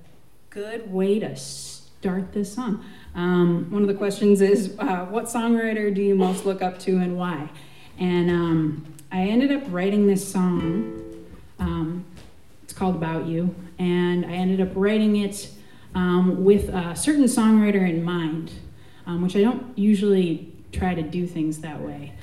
good 0.50 0.92
way 0.92 1.20
to 1.20 1.36
start 1.36 2.34
this 2.34 2.52
song. 2.52 2.84
Um, 3.14 3.70
one 3.70 3.84
of 3.84 3.88
the 3.88 3.94
questions 3.94 4.42
is, 4.42 4.74
uh, 4.80 5.06
what 5.06 5.26
songwriter 5.26 5.94
do 5.94 6.02
you 6.02 6.16
most 6.16 6.48
look 6.48 6.64
up 6.64 6.80
to 6.80 6.98
and 6.98 7.16
why? 7.16 7.52
And 8.00 8.32
um, 8.32 8.96
I 9.12 9.26
ended 9.28 9.52
up 9.52 9.62
writing 9.68 10.08
this 10.08 10.28
song. 10.28 11.00
Um, 11.60 12.06
it's 12.64 12.74
called 12.74 12.96
About 12.96 13.28
You, 13.28 13.54
and 13.78 14.26
I 14.26 14.32
ended 14.32 14.60
up 14.60 14.72
writing 14.74 15.18
it 15.18 15.52
um, 15.94 16.44
with 16.44 16.70
a 16.70 16.96
certain 16.96 17.26
songwriter 17.26 17.88
in 17.88 18.04
mind, 18.04 18.52
um, 19.06 19.22
which 19.22 19.36
I 19.36 19.42
don't 19.42 19.78
usually 19.78 20.52
try 20.72 20.96
to 20.96 21.04
do 21.04 21.28
things 21.28 21.60
that 21.60 21.80
way, 21.80 22.14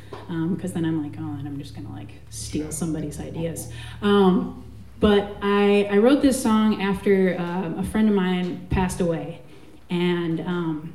because 0.48 0.72
then 0.72 0.84
I'm 0.84 1.00
like, 1.04 1.20
oh, 1.20 1.38
and 1.38 1.46
I'm 1.46 1.56
just 1.60 1.76
gonna 1.76 1.92
like 1.92 2.14
steal 2.30 2.72
somebody's 2.72 3.20
ideas. 3.20 3.70
Um, 4.02 4.64
but 5.00 5.36
I, 5.40 5.88
I 5.90 5.96
wrote 5.96 6.20
this 6.20 6.40
song 6.40 6.82
after 6.82 7.36
uh, 7.38 7.80
a 7.80 7.82
friend 7.82 8.08
of 8.08 8.14
mine 8.14 8.66
passed 8.68 9.00
away. 9.00 9.40
And 9.88 10.40
um, 10.40 10.94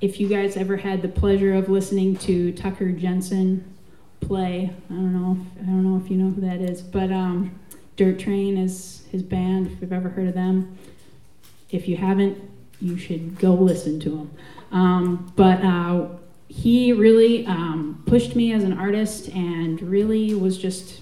if 0.00 0.20
you 0.20 0.28
guys 0.28 0.56
ever 0.56 0.76
had 0.76 1.02
the 1.02 1.08
pleasure 1.08 1.54
of 1.54 1.68
listening 1.68 2.16
to 2.18 2.52
Tucker 2.52 2.92
Jensen 2.92 3.64
play, 4.20 4.70
I 4.90 4.92
don't 4.92 5.12
know, 5.12 5.38
if, 5.40 5.62
I 5.62 5.66
don't 5.66 5.84
know 5.84 6.04
if 6.04 6.10
you 6.10 6.18
know 6.18 6.30
who 6.30 6.42
that 6.42 6.60
is, 6.60 6.82
but 6.82 7.10
um, 7.10 7.58
Dirt 7.96 8.18
Train 8.18 8.58
is 8.58 9.04
his 9.10 9.22
band. 9.22 9.68
If 9.68 9.80
you've 9.80 9.92
ever 9.92 10.10
heard 10.10 10.28
of 10.28 10.34
them, 10.34 10.76
if 11.70 11.88
you 11.88 11.96
haven't, 11.96 12.38
you 12.80 12.98
should 12.98 13.38
go 13.38 13.54
listen 13.54 14.00
to 14.00 14.10
them. 14.10 14.30
Um, 14.70 15.32
but 15.34 15.64
uh, 15.64 16.08
he 16.48 16.92
really 16.92 17.46
um, 17.46 18.02
pushed 18.06 18.36
me 18.36 18.52
as 18.52 18.64
an 18.64 18.76
artist 18.76 19.28
and 19.28 19.80
really 19.80 20.34
was 20.34 20.58
just 20.58 21.01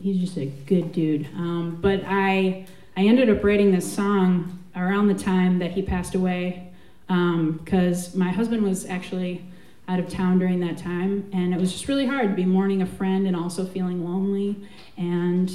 he's 0.00 0.20
just 0.20 0.36
a 0.36 0.46
good 0.46 0.92
dude. 0.92 1.26
Um, 1.34 1.78
but 1.80 2.02
I 2.06 2.66
I 2.96 3.02
ended 3.02 3.30
up 3.30 3.44
writing 3.44 3.72
this 3.72 3.90
song 3.90 4.58
around 4.74 5.08
the 5.08 5.14
time 5.14 5.58
that 5.58 5.72
he 5.72 5.82
passed 5.82 6.14
away 6.14 6.70
because 7.06 8.14
um, 8.14 8.18
my 8.18 8.30
husband 8.30 8.62
was 8.62 8.86
actually 8.86 9.44
out 9.88 9.98
of 9.98 10.08
town 10.08 10.38
during 10.38 10.60
that 10.60 10.76
time, 10.76 11.28
and 11.32 11.54
it 11.54 11.60
was 11.60 11.72
just 11.72 11.88
really 11.88 12.06
hard 12.06 12.28
to 12.28 12.34
be 12.34 12.44
mourning 12.44 12.82
a 12.82 12.86
friend 12.86 13.26
and 13.26 13.34
also 13.34 13.64
feeling 13.64 14.04
lonely. 14.04 14.56
And 14.96 15.50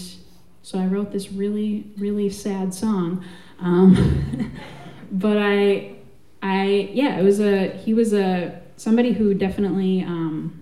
so 0.64 0.80
I 0.80 0.86
wrote 0.86 1.12
this 1.12 1.32
really 1.32 1.86
really 1.98 2.30
sad 2.30 2.74
song. 2.74 3.24
Um, 3.60 4.52
but 5.12 5.38
I 5.38 5.96
I 6.42 6.90
yeah 6.94 7.20
it 7.20 7.24
was 7.24 7.40
a 7.40 7.70
he 7.70 7.94
was 7.94 8.14
a 8.14 8.62
somebody 8.78 9.14
who 9.14 9.34
definitely. 9.34 10.04
Um, 10.04 10.60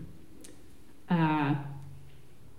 uh, 1.10 1.56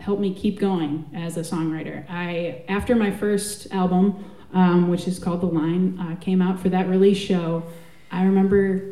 helped 0.03 0.20
me 0.20 0.34
keep 0.34 0.59
going 0.59 1.09
as 1.14 1.36
a 1.36 1.40
songwriter. 1.40 2.05
I 2.11 2.64
after 2.68 2.96
my 2.96 3.11
first 3.11 3.72
album, 3.72 4.24
um, 4.53 4.88
which 4.88 5.07
is 5.07 5.18
called 5.18 5.40
The 5.40 5.46
Line, 5.46 5.98
uh, 5.98 6.16
came 6.16 6.42
out 6.42 6.59
for 6.59 6.68
that 6.70 6.88
release 6.88 7.18
show. 7.18 7.62
I 8.11 8.24
remember 8.24 8.82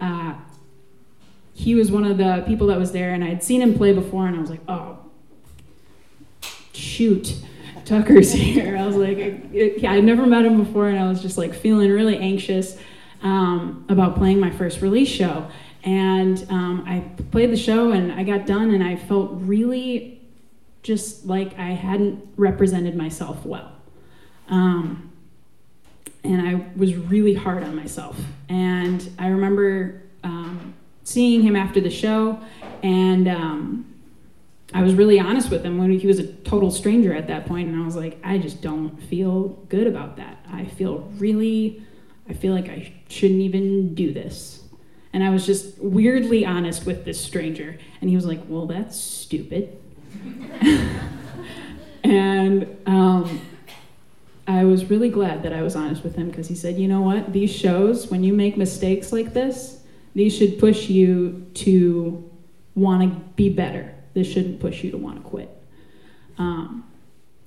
uh, 0.00 0.34
he 1.54 1.74
was 1.74 1.90
one 1.90 2.04
of 2.04 2.18
the 2.18 2.44
people 2.46 2.68
that 2.68 2.78
was 2.78 2.92
there, 2.92 3.12
and 3.12 3.24
I 3.24 3.28
had 3.28 3.42
seen 3.42 3.60
him 3.60 3.74
play 3.74 3.92
before, 3.92 4.26
and 4.26 4.36
I 4.36 4.40
was 4.40 4.48
like, 4.48 4.62
oh, 4.68 4.98
shoot. 6.72 7.34
Tucker's 7.84 8.32
here. 8.44 8.76
I 8.76 8.86
was 8.86 8.96
like, 8.96 9.18
I'd 9.18 10.04
never 10.04 10.24
met 10.24 10.44
him 10.44 10.62
before, 10.62 10.88
and 10.88 10.98
I 10.98 11.08
was 11.08 11.20
just 11.20 11.36
like 11.36 11.52
feeling 11.52 11.90
really 11.90 12.16
anxious 12.16 12.76
um, 13.22 13.84
about 13.88 14.16
playing 14.16 14.38
my 14.38 14.50
first 14.50 14.82
release 14.82 15.08
show. 15.08 15.48
And 15.82 16.46
um, 16.50 16.84
I 16.86 17.00
played 17.32 17.50
the 17.50 17.56
show, 17.56 17.90
and 17.90 18.12
I 18.12 18.22
got 18.22 18.46
done, 18.46 18.70
and 18.70 18.84
I 18.84 18.96
felt 18.96 19.30
really 19.32 20.17
just 20.82 21.26
like 21.26 21.58
I 21.58 21.70
hadn't 21.70 22.26
represented 22.36 22.96
myself 22.96 23.44
well. 23.44 23.72
Um, 24.48 25.10
and 26.24 26.46
I 26.46 26.66
was 26.76 26.94
really 26.96 27.34
hard 27.34 27.62
on 27.62 27.74
myself. 27.74 28.18
And 28.48 29.08
I 29.18 29.28
remember 29.28 30.02
um, 30.24 30.74
seeing 31.04 31.42
him 31.42 31.56
after 31.56 31.80
the 31.80 31.90
show, 31.90 32.40
and 32.82 33.28
um, 33.28 33.94
I 34.74 34.82
was 34.82 34.94
really 34.94 35.18
honest 35.18 35.50
with 35.50 35.64
him 35.64 35.78
when 35.78 35.90
he 35.98 36.06
was 36.06 36.18
a 36.18 36.26
total 36.26 36.70
stranger 36.70 37.14
at 37.14 37.26
that 37.28 37.46
point, 37.46 37.68
and 37.68 37.80
I 37.80 37.84
was 37.84 37.96
like, 37.96 38.18
I 38.22 38.38
just 38.38 38.60
don't 38.60 39.02
feel 39.04 39.48
good 39.68 39.86
about 39.86 40.16
that. 40.16 40.44
I 40.50 40.66
feel 40.66 41.10
really, 41.16 41.82
I 42.28 42.34
feel 42.34 42.52
like 42.52 42.68
I 42.68 42.92
shouldn't 43.08 43.40
even 43.40 43.94
do 43.94 44.12
this. 44.12 44.62
And 45.12 45.24
I 45.24 45.30
was 45.30 45.46
just 45.46 45.78
weirdly 45.78 46.44
honest 46.44 46.84
with 46.84 47.06
this 47.06 47.18
stranger, 47.18 47.78
and 48.00 48.10
he 48.10 48.16
was 48.16 48.26
like, 48.26 48.40
Well, 48.46 48.66
that's 48.66 49.00
stupid. 49.00 49.78
and 52.04 52.76
um, 52.86 53.40
I 54.46 54.64
was 54.64 54.88
really 54.90 55.10
glad 55.10 55.42
that 55.42 55.52
I 55.52 55.62
was 55.62 55.76
honest 55.76 56.02
with 56.02 56.16
him 56.16 56.30
because 56.30 56.48
he 56.48 56.54
said, 56.54 56.78
you 56.78 56.88
know 56.88 57.02
what, 57.02 57.32
these 57.32 57.54
shows, 57.54 58.10
when 58.10 58.24
you 58.24 58.32
make 58.32 58.56
mistakes 58.56 59.12
like 59.12 59.34
this, 59.34 59.82
these 60.14 60.34
should 60.34 60.58
push 60.58 60.88
you 60.88 61.46
to 61.54 62.28
want 62.74 63.02
to 63.02 63.20
be 63.36 63.48
better. 63.50 63.94
This 64.14 64.26
shouldn't 64.26 64.60
push 64.60 64.82
you 64.82 64.90
to 64.90 64.96
want 64.96 65.16
to 65.16 65.22
quit. 65.22 65.50
Um, 66.38 66.84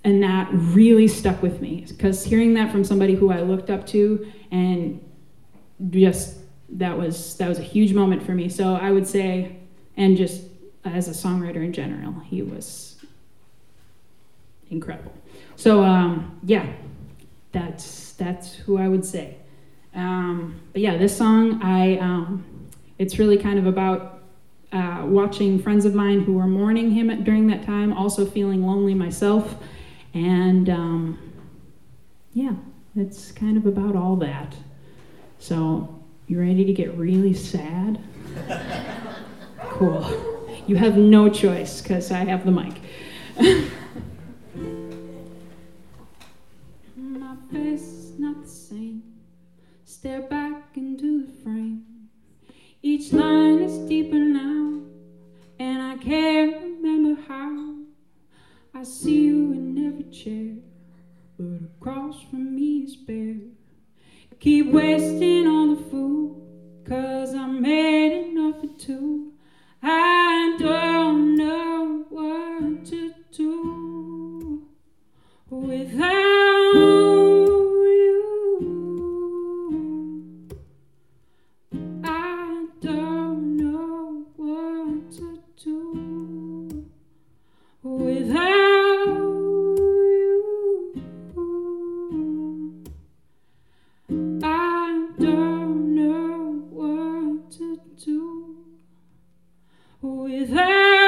and 0.04 0.24
that 0.24 0.50
really 0.52 1.08
stuck 1.08 1.42
with 1.42 1.62
me 1.62 1.86
because 1.88 2.24
hearing 2.24 2.54
that 2.56 2.72
from 2.72 2.84
somebody 2.84 3.16
who 3.16 3.32
I 3.32 3.42
looked 3.42 3.70
up 3.70 3.86
to 3.88 4.32
and 4.52 5.04
just 5.90 6.38
that 6.70 6.98
was 6.98 7.36
that 7.38 7.50
was 7.50 7.60
a 7.60 7.64
huge 7.64 7.94
moment 7.94 8.24
for 8.24 8.34
me. 8.34 8.50
So 8.50 8.76
I 8.76 8.92
would 8.92 9.08
say, 9.08 9.58
and 9.98 10.18
just 10.18 10.44
as 10.86 11.08
a 11.08 11.12
songwriter 11.12 11.64
in 11.64 11.74
general. 11.74 12.14
He 12.22 12.42
was 12.42 12.96
incredible. 14.70 15.14
So 15.56 15.84
um, 15.84 16.40
yeah, 16.44 16.66
that's 17.52 18.14
that's 18.14 18.56
who 18.56 18.78
I 18.78 18.88
would 18.88 19.06
say. 19.06 19.38
Um, 19.94 20.62
but 20.72 20.82
yeah, 20.82 20.98
this 20.98 21.16
song 21.16 21.62
I 21.62 21.98
um, 21.98 22.70
it's 22.98 23.20
really 23.20 23.38
kind 23.38 23.60
of 23.60 23.68
about 23.68 24.20
uh, 24.72 25.04
watching 25.06 25.62
friends 25.62 25.86
of 25.86 25.94
mine 25.94 26.22
who 26.22 26.34
were 26.34 26.48
mourning 26.48 26.92
him 26.92 27.24
during 27.24 27.48
that 27.48 27.66
time, 27.66 27.92
also 27.92 28.26
feeling 28.26 28.66
lonely 28.66 28.94
myself, 28.94 29.56
and 30.14 30.70
um, 30.70 31.34
yeah, 32.34 32.54
it's 32.96 33.32
kind 33.32 33.58
of 33.58 33.66
about 33.66 33.96
all 33.96 34.16
that. 34.16 34.56
So 35.40 36.02
you 36.28 36.40
ready 36.40 36.64
to 36.64 36.74
get 36.74 36.96
really 36.98 37.34
sad? 37.34 38.00
cool. 39.60 40.41
You 40.68 40.76
have 40.76 40.96
no 40.96 41.28
choice 41.28 41.82
because 41.82 42.12
I 42.12 42.24
have 42.26 42.46
the 42.46 42.52
mic. 42.52 42.74
My 46.96 47.36
face 47.52 47.82
is 47.82 48.20
not 48.20 48.44
the 48.44 48.48
same. 48.48 49.02
Stare 49.86 50.22
back 50.22 50.78
into 50.78 51.26
the 51.26 51.32
frame. 51.44 51.84
Each 52.84 53.12
line 53.12 53.60
is 53.60 53.78
deeper 53.90 54.20
now, 54.20 54.82
and 55.60 55.82
I 55.82 55.98
can't 55.98 56.62
remember 56.62 57.22
how. 57.28 57.76
I 58.74 58.84
see 58.84 59.26
you 59.26 59.52
in 59.54 59.88
every 59.88 60.12
chair, 60.12 60.56
but 61.38 61.66
across 61.66 62.22
from 62.30 62.56
me 62.56 62.84
is 62.84 62.96
bare. 62.96 63.36
Keep 64.40 64.68
wasting 64.68 65.48
on 65.48 65.76
the 65.76 65.82
food, 65.90 66.36
cause 66.88 67.36
I 67.36 67.48
made 67.48 68.30
enough 68.30 68.62
for 68.62 68.68
two. 68.80 69.31
I 69.84 70.56
don't 70.60 71.36
know 71.36 72.06
what 72.10 72.86
to 72.86 73.14
do 73.32 74.68
without 75.50 76.12
you. 77.98 78.20
I 82.04 82.68
don't 82.82 83.58
know 83.58 84.26
what 84.36 85.12
to 85.14 85.40
do 85.64 86.86
without 87.82 88.81
without 100.52 101.01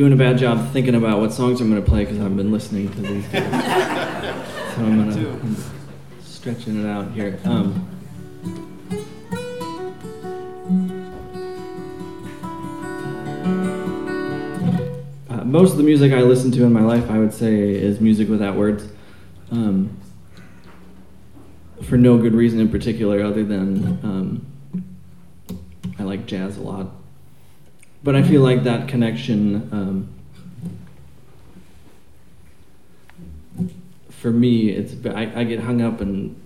doing 0.00 0.14
a 0.14 0.16
bad 0.16 0.38
job 0.38 0.72
thinking 0.72 0.94
about 0.94 1.20
what 1.20 1.30
songs 1.30 1.60
I'm 1.60 1.68
going 1.68 1.84
to 1.84 1.86
play 1.86 2.06
because 2.06 2.20
I've 2.20 2.34
been 2.34 2.50
listening 2.50 2.90
to 2.90 3.02
these. 3.02 3.26
guys. 3.26 3.42
so 4.74 4.80
I'm 4.80 5.10
going 5.10 5.44
to 5.44 6.22
stretching 6.22 6.82
it 6.82 6.88
out 6.88 7.12
here. 7.12 7.38
Um, 7.44 7.86
uh, 15.28 15.44
most 15.44 15.72
of 15.72 15.76
the 15.76 15.82
music 15.82 16.14
I 16.14 16.22
listen 16.22 16.50
to 16.52 16.64
in 16.64 16.72
my 16.72 16.80
life, 16.80 17.10
I 17.10 17.18
would 17.18 17.34
say, 17.34 17.68
is 17.68 18.00
music 18.00 18.30
without 18.30 18.56
words. 18.56 18.88
Um, 19.50 19.94
for 21.82 21.98
no 21.98 22.16
good 22.16 22.32
reason 22.32 22.58
in 22.58 22.70
particular, 22.70 23.22
other 23.22 23.44
than 23.44 24.00
um, 24.02 24.46
I 25.98 26.04
like 26.04 26.24
jazz 26.24 26.56
a 26.56 26.62
lot. 26.62 26.86
But 28.02 28.16
I 28.16 28.22
feel 28.22 28.40
like 28.40 28.64
that 28.64 28.88
connection, 28.88 29.68
um, 29.72 30.08
for 34.10 34.30
me, 34.30 34.70
it's 34.70 34.94
I, 35.06 35.40
I 35.40 35.44
get 35.44 35.60
hung 35.60 35.82
up 35.82 36.00
and 36.00 36.40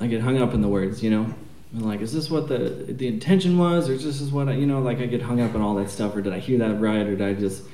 I 0.00 0.06
get 0.06 0.22
hung 0.22 0.40
up 0.40 0.54
in 0.54 0.62
the 0.62 0.68
words, 0.68 1.02
you 1.02 1.10
know. 1.10 1.34
Like, 1.74 2.00
is 2.00 2.14
this 2.14 2.30
what 2.30 2.48
the 2.48 2.58
the 2.88 3.06
intention 3.06 3.58
was, 3.58 3.90
or 3.90 3.92
is 3.92 4.04
this 4.04 4.22
is 4.22 4.32
what 4.32 4.48
I, 4.48 4.52
you 4.54 4.64
know? 4.64 4.80
Like 4.80 5.00
I 5.00 5.06
get 5.06 5.20
hung 5.20 5.40
up 5.42 5.54
on 5.54 5.60
all 5.60 5.74
that 5.74 5.90
stuff, 5.90 6.16
or 6.16 6.22
did 6.22 6.32
I 6.32 6.38
hear 6.38 6.56
that 6.58 6.80
right, 6.80 7.06
or 7.06 7.16
did 7.16 7.22
I 7.22 7.34
just, 7.34 7.64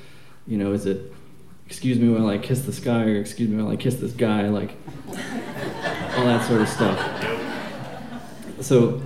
you 0.45 0.57
know, 0.57 0.73
is 0.73 0.85
it, 0.85 1.13
excuse 1.65 1.97
me 1.97 2.09
while 2.09 2.27
I 2.27 2.37
kiss 2.37 2.63
the 2.63 2.73
sky, 2.73 3.03
or 3.03 3.15
excuse 3.15 3.49
me 3.49 3.63
while 3.63 3.71
I 3.71 3.77
kiss 3.77 3.95
this 3.95 4.11
guy, 4.11 4.49
like 4.49 4.75
all 6.17 6.25
that 6.25 6.45
sort 6.45 6.59
of 6.59 6.67
stuff. 6.67 6.99
So, 8.59 9.01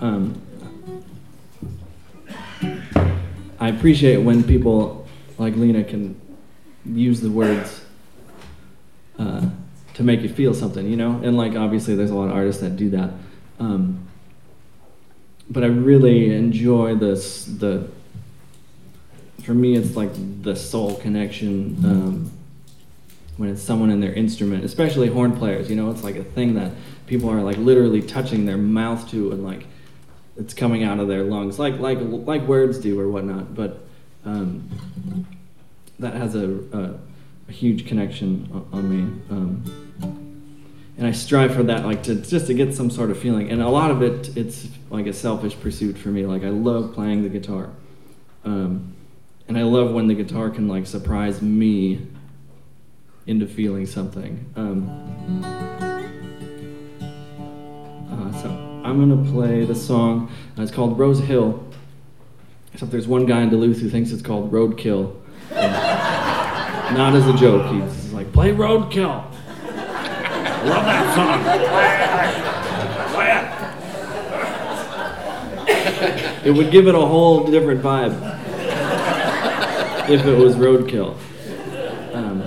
um, 0.00 0.40
I 3.62 3.68
appreciate 3.68 4.16
when 4.16 4.42
people 4.42 5.06
like 5.38 5.54
Lena 5.54 5.84
can 5.84 6.20
use 6.84 7.20
the 7.20 7.30
words 7.30 7.80
uh, 9.20 9.48
to 9.94 10.02
make 10.02 10.20
you 10.22 10.28
feel 10.28 10.52
something, 10.52 10.84
you 10.90 10.96
know? 10.96 11.20
And 11.22 11.36
like, 11.36 11.54
obviously, 11.54 11.94
there's 11.94 12.10
a 12.10 12.16
lot 12.16 12.24
of 12.24 12.34
artists 12.34 12.60
that 12.62 12.74
do 12.74 12.90
that. 12.90 13.10
Um, 13.60 14.08
but 15.48 15.62
I 15.62 15.68
really 15.68 16.34
enjoy 16.34 16.96
this, 16.96 17.44
the, 17.44 17.88
for 19.44 19.54
me, 19.54 19.76
it's 19.76 19.94
like 19.94 20.10
the 20.42 20.56
soul 20.56 20.96
connection 20.96 21.76
um, 21.84 22.32
when 23.36 23.48
it's 23.48 23.62
someone 23.62 23.90
in 23.90 24.00
their 24.00 24.12
instrument, 24.12 24.64
especially 24.64 25.06
horn 25.06 25.36
players, 25.36 25.70
you 25.70 25.76
know? 25.76 25.88
It's 25.92 26.02
like 26.02 26.16
a 26.16 26.24
thing 26.24 26.54
that 26.54 26.72
people 27.06 27.30
are 27.30 27.42
like 27.42 27.58
literally 27.58 28.02
touching 28.02 28.44
their 28.44 28.58
mouth 28.58 29.08
to 29.12 29.30
and 29.30 29.44
like, 29.44 29.66
it's 30.36 30.54
coming 30.54 30.82
out 30.82 30.98
of 30.98 31.08
their 31.08 31.24
lungs, 31.24 31.58
like 31.58 31.78
like 31.78 31.98
like 32.00 32.42
words 32.42 32.78
do 32.78 32.98
or 32.98 33.08
whatnot. 33.08 33.54
But 33.54 33.80
um, 34.24 34.68
that 35.98 36.14
has 36.14 36.34
a, 36.34 36.58
a, 36.72 36.98
a 37.48 37.52
huge 37.52 37.86
connection 37.86 38.66
on, 38.72 38.88
me, 38.88 39.02
um, 39.30 39.64
and 40.96 41.06
I 41.06 41.12
strive 41.12 41.54
for 41.54 41.62
that, 41.64 41.84
like 41.84 42.02
to 42.04 42.14
just 42.14 42.46
to 42.46 42.54
get 42.54 42.74
some 42.74 42.90
sort 42.90 43.10
of 43.10 43.18
feeling. 43.18 43.50
And 43.50 43.62
a 43.62 43.68
lot 43.68 43.90
of 43.90 44.02
it, 44.02 44.36
it's 44.36 44.68
like 44.90 45.06
a 45.06 45.12
selfish 45.12 45.58
pursuit 45.58 45.98
for 45.98 46.08
me. 46.08 46.24
Like 46.24 46.44
I 46.44 46.50
love 46.50 46.94
playing 46.94 47.22
the 47.22 47.28
guitar, 47.28 47.70
um, 48.44 48.94
and 49.48 49.58
I 49.58 49.62
love 49.62 49.92
when 49.92 50.06
the 50.06 50.14
guitar 50.14 50.50
can 50.50 50.68
like 50.68 50.86
surprise 50.86 51.42
me 51.42 52.06
into 53.26 53.46
feeling 53.46 53.86
something. 53.86 54.50
Um, 54.56 54.88
uh, 58.10 58.42
so 58.42 58.71
I'm 58.84 58.98
gonna 58.98 59.30
play 59.30 59.64
the 59.64 59.74
song. 59.74 60.30
Uh, 60.58 60.62
it's 60.62 60.72
called 60.72 60.98
Rose 60.98 61.20
Hill. 61.20 61.64
Except 62.72 62.90
there's 62.90 63.06
one 63.06 63.26
guy 63.26 63.42
in 63.42 63.50
Duluth 63.50 63.80
who 63.80 63.88
thinks 63.88 64.10
it's 64.12 64.22
called 64.22 64.50
Roadkill. 64.50 65.14
Not 65.50 67.14
as 67.14 67.26
a 67.28 67.32
joke. 67.34 67.70
He's 67.72 68.12
like, 68.12 68.32
play 68.32 68.50
Roadkill. 68.52 69.24
I 69.64 70.64
love 70.64 70.84
that 70.84 71.14
song. 71.14 71.42
It 76.44 76.50
would 76.50 76.72
give 76.72 76.88
it 76.88 76.94
a 76.94 77.00
whole 77.00 77.44
different 77.48 77.82
vibe 77.82 78.14
if 80.08 80.26
it 80.26 80.36
was 80.36 80.56
Roadkill. 80.56 81.16
Um, 82.14 82.42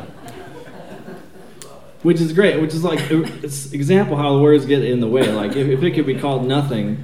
which 2.06 2.22
is 2.22 2.34
great. 2.34 2.62
Which 2.62 2.74
is 2.74 2.84
like 2.84 3.00
it's 3.10 3.74
example 3.74 4.16
how 4.16 4.36
the 4.36 4.40
words 4.40 4.66
get 4.66 4.84
in 4.84 5.00
the 5.00 5.08
way. 5.08 5.32
Like 5.32 5.56
if, 5.56 5.68
if 5.68 5.82
it 5.82 5.92
could 5.96 6.06
be 6.06 6.20
called 6.20 6.46
nothing, 6.46 7.04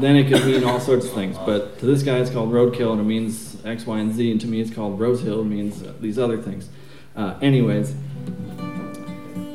then 0.00 0.16
it 0.16 0.28
could 0.28 0.46
mean 0.46 0.64
all 0.64 0.80
sorts 0.80 1.04
of 1.04 1.12
things. 1.12 1.36
But 1.36 1.78
to 1.80 1.86
this 1.86 2.02
guy, 2.02 2.18
it's 2.18 2.30
called 2.30 2.50
roadkill, 2.50 2.92
and 2.92 3.00
it 3.02 3.04
means 3.04 3.62
X, 3.64 3.86
Y, 3.86 3.98
and 3.98 4.14
Z. 4.14 4.30
And 4.30 4.40
to 4.40 4.46
me, 4.46 4.62
it's 4.62 4.74
called 4.74 4.98
Rose 4.98 5.20
Hill, 5.20 5.42
it 5.42 5.44
means 5.44 5.84
these 6.00 6.18
other 6.18 6.40
things. 6.40 6.70
Uh, 7.14 7.34
anyways, 7.42 7.94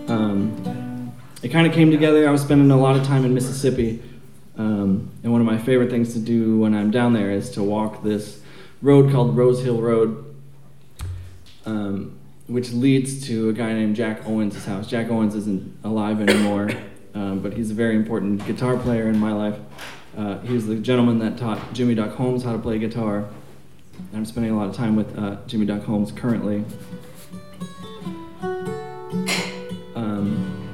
um, 0.08 1.12
it 1.42 1.50
kind 1.50 1.66
of 1.66 1.74
came 1.74 1.90
together. 1.90 2.28
I 2.28 2.32
was 2.32 2.42
spending 2.42 2.70
a 2.70 2.78
lot 2.78 2.96
of 2.96 3.04
time 3.04 3.26
in 3.26 3.34
Mississippi, 3.34 4.04
um, 4.56 5.10
and 5.24 5.32
one 5.32 5.42
of 5.42 5.48
my 5.48 5.58
favorite 5.58 5.90
things 5.90 6.14
to 6.14 6.20
do 6.20 6.60
when 6.60 6.76
I'm 6.76 6.92
down 6.92 7.14
there 7.14 7.32
is 7.32 7.50
to 7.52 7.64
walk 7.64 8.04
this 8.04 8.40
road 8.84 9.12
called 9.12 9.36
Rose 9.36 9.64
Hill 9.64 9.82
Road, 9.82 10.36
um, 11.66 12.17
which 12.48 12.72
leads 12.72 13.28
to 13.28 13.50
a 13.50 13.54
guy 13.54 13.74
named 13.74 13.96
Jack 13.96 14.26
Owens' 14.26 14.66
house. 14.66 14.88
Jack 14.88 15.10
Owens 15.10 15.36
isn't 15.36 15.78
alive 15.84 16.22
anymore, 16.22 16.72
um, 17.14 17.40
but 17.40 17.54
he's 17.54 17.72
a 17.72 17.74
very 17.74 17.96
important 17.96 18.46
guitar 18.46 18.78
player 18.78 19.10
in 19.10 19.20
my 19.20 19.34
life. 19.34 19.60
Uh, 20.18 20.40
he 20.40 20.54
was 20.54 20.66
the 20.66 20.76
gentleman 20.76 21.20
that 21.20 21.38
taught 21.38 21.74
Jimmy 21.74 21.94
Duck 21.94 22.16
Holmes 22.16 22.44
how 22.44 22.54
to 22.54 22.60
play 22.60 22.80
guitar. 22.80 23.28
I'm 24.14 24.26
spending 24.26 24.52
a 24.52 24.56
lot 24.56 24.70
of 24.70 24.76
time 24.76 24.96
with 24.96 25.18
uh, 25.18 25.38
Jimmy 25.46 25.66
Duck 25.66 25.84
Holmes 25.84 26.12
currently. 26.12 26.64
Um, 29.96 30.70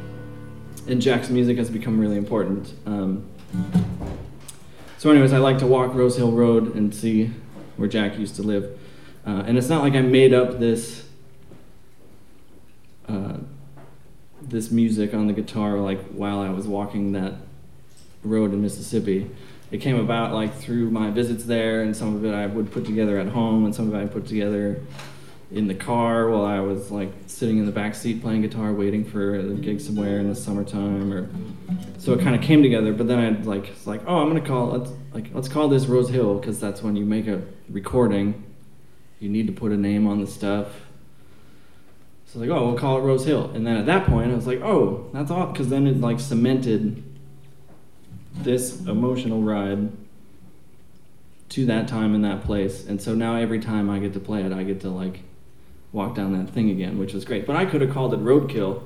and 0.87 1.01
Jack's 1.01 1.29
music 1.29 1.57
has 1.57 1.69
become 1.69 1.99
really 1.99 2.17
important. 2.17 2.73
Um, 2.85 3.25
so, 4.97 5.09
anyways, 5.09 5.33
I 5.33 5.39
like 5.39 5.57
to 5.59 5.67
walk 5.67 5.93
Rose 5.93 6.17
Hill 6.17 6.31
Road 6.31 6.75
and 6.75 6.93
see 6.93 7.31
where 7.77 7.89
Jack 7.89 8.17
used 8.17 8.35
to 8.35 8.43
live. 8.43 8.79
Uh, 9.25 9.43
and 9.45 9.57
it's 9.57 9.69
not 9.69 9.81
like 9.81 9.93
I 9.93 10.01
made 10.01 10.33
up 10.33 10.59
this 10.59 11.05
uh, 13.07 13.37
this 14.53 14.71
music 14.71 15.13
on 15.13 15.27
the 15.27 15.33
guitar 15.33 15.79
like 15.79 15.99
while 16.11 16.39
I 16.39 16.49
was 16.49 16.65
walking 16.67 17.11
that 17.13 17.33
road 18.23 18.53
in 18.53 18.61
Mississippi. 18.61 19.29
It 19.71 19.81
came 19.81 19.99
about 19.99 20.33
like 20.33 20.55
through 20.55 20.91
my 20.91 21.09
visits 21.09 21.43
there, 21.45 21.81
and 21.81 21.95
some 21.95 22.15
of 22.15 22.23
it 22.23 22.33
I 22.33 22.45
would 22.45 22.71
put 22.71 22.85
together 22.85 23.17
at 23.17 23.27
home, 23.27 23.65
and 23.65 23.75
some 23.75 23.87
of 23.87 23.95
it 23.95 24.03
I 24.03 24.05
put 24.05 24.27
together 24.27 24.79
in 25.51 25.67
the 25.67 25.75
car 25.75 26.29
while 26.29 26.45
I 26.45 26.59
was 26.59 26.91
like 26.91 27.11
sitting 27.27 27.57
in 27.57 27.65
the 27.65 27.71
back 27.71 27.95
seat 27.95 28.21
playing 28.21 28.43
guitar, 28.43 28.71
waiting 28.71 29.03
for 29.03 29.35
a 29.35 29.43
gig 29.55 29.81
somewhere 29.81 30.19
in 30.19 30.29
the 30.29 30.35
summertime, 30.35 31.11
or 31.11 31.27
so 31.97 32.13
it 32.13 32.21
kind 32.21 32.35
of 32.35 32.41
came 32.41 32.61
together. 32.61 32.93
But 32.93 33.07
then 33.07 33.19
I'd 33.19 33.45
like 33.45 33.69
it's 33.69 33.87
like, 33.87 34.01
oh, 34.05 34.17
I'm 34.17 34.27
gonna 34.27 34.41
call 34.41 34.67
let's 34.67 34.91
like 35.11 35.33
let's 35.33 35.47
call 35.47 35.67
this 35.67 35.87
Rose 35.87 36.09
Hill 36.09 36.37
because 36.37 36.59
that's 36.59 36.83
when 36.83 36.95
you 36.95 37.05
make 37.05 37.27
a 37.27 37.41
recording, 37.69 38.43
you 39.19 39.29
need 39.29 39.47
to 39.47 39.53
put 39.53 39.71
a 39.71 39.77
name 39.77 40.05
on 40.05 40.21
the 40.21 40.27
stuff. 40.27 40.67
So 42.33 42.39
I 42.39 42.41
was 42.41 42.49
like, 42.49 42.57
oh, 42.57 42.65
we'll 42.65 42.79
call 42.79 42.97
it 42.97 43.01
Rose 43.01 43.25
Hill. 43.25 43.51
And 43.53 43.67
then 43.67 43.77
at 43.77 43.85
that 43.85 44.07
point, 44.07 44.31
I 44.31 44.35
was 44.35 44.47
like, 44.47 44.61
oh, 44.61 45.07
that's 45.13 45.29
off 45.29 45.53
because 45.53 45.69
then 45.69 45.85
it 45.85 46.01
like 46.01 46.19
cemented 46.19 47.03
this 48.33 48.81
emotional 48.87 49.43
ride 49.43 49.91
to 51.49 51.65
that 51.67 51.87
time 51.87 52.15
and 52.15 52.23
that 52.23 52.43
place. 52.43 52.87
And 52.87 52.99
so 52.99 53.13
now 53.13 53.35
every 53.35 53.59
time 53.59 53.87
I 53.87 53.99
get 53.99 54.13
to 54.13 54.19
play 54.19 54.41
it, 54.41 54.51
I 54.51 54.63
get 54.63 54.81
to 54.81 54.89
like 54.89 55.19
walk 55.91 56.15
down 56.15 56.33
that 56.43 56.51
thing 56.51 56.71
again, 56.71 56.97
which 56.97 57.13
was 57.13 57.23
great. 57.23 57.45
But 57.45 57.55
I 57.55 57.65
could 57.65 57.81
have 57.81 57.93
called 57.93 58.15
it 58.15 58.19
Roadkill, 58.19 58.81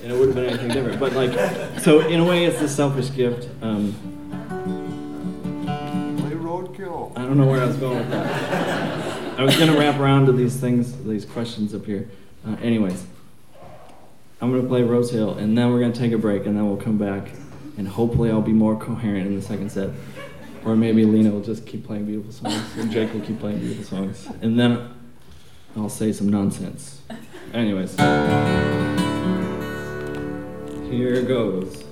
and 0.00 0.12
it 0.12 0.16
would 0.16 0.28
have 0.28 0.36
been 0.36 0.44
anything 0.44 0.68
different. 0.68 1.00
But 1.00 1.14
like, 1.14 1.80
so 1.80 1.98
in 1.98 2.20
a 2.20 2.24
way, 2.24 2.44
it's 2.44 2.60
a 2.60 2.68
selfish 2.68 3.12
gift. 3.12 3.48
Um, 3.60 3.92
Play 6.20 6.30
roadkill. 6.30 7.10
I 7.18 7.22
don't 7.22 7.38
know 7.38 7.46
where 7.46 7.60
I 7.60 7.66
was 7.66 7.76
going 7.76 7.98
with 7.98 8.10
that. 8.10 9.40
I 9.40 9.42
was 9.42 9.56
gonna 9.56 9.76
wrap 9.76 9.98
around 9.98 10.26
to 10.26 10.32
these 10.32 10.56
things, 10.58 10.96
these 11.02 11.24
questions 11.24 11.74
up 11.74 11.86
here. 11.86 12.08
Uh, 12.46 12.56
anyways, 12.62 13.06
I'm 14.40 14.50
gonna 14.50 14.68
play 14.68 14.82
Rose 14.82 15.10
Hill, 15.10 15.34
and 15.34 15.56
then 15.56 15.72
we're 15.72 15.80
gonna 15.80 15.94
take 15.94 16.12
a 16.12 16.18
break, 16.18 16.44
and 16.44 16.56
then 16.56 16.66
we'll 16.66 16.76
come 16.76 16.98
back, 16.98 17.30
and 17.78 17.88
hopefully 17.88 18.30
I'll 18.30 18.42
be 18.42 18.52
more 18.52 18.76
coherent 18.76 19.26
in 19.26 19.34
the 19.34 19.42
second 19.42 19.70
set, 19.70 19.90
or 20.64 20.76
maybe 20.76 21.04
Lena 21.06 21.30
will 21.30 21.40
just 21.40 21.64
keep 21.66 21.86
playing 21.86 22.04
beautiful 22.04 22.32
songs, 22.32 22.76
and 22.76 22.90
Jake 22.90 23.14
will 23.14 23.22
keep 23.22 23.40
playing 23.40 23.60
beautiful 23.60 23.84
songs, 23.84 24.28
and 24.42 24.58
then 24.58 24.90
I'll 25.76 25.88
say 25.88 26.12
some 26.12 26.28
nonsense. 26.28 27.00
Anyways, 27.54 27.96
here 30.90 31.22
goes. 31.22 31.84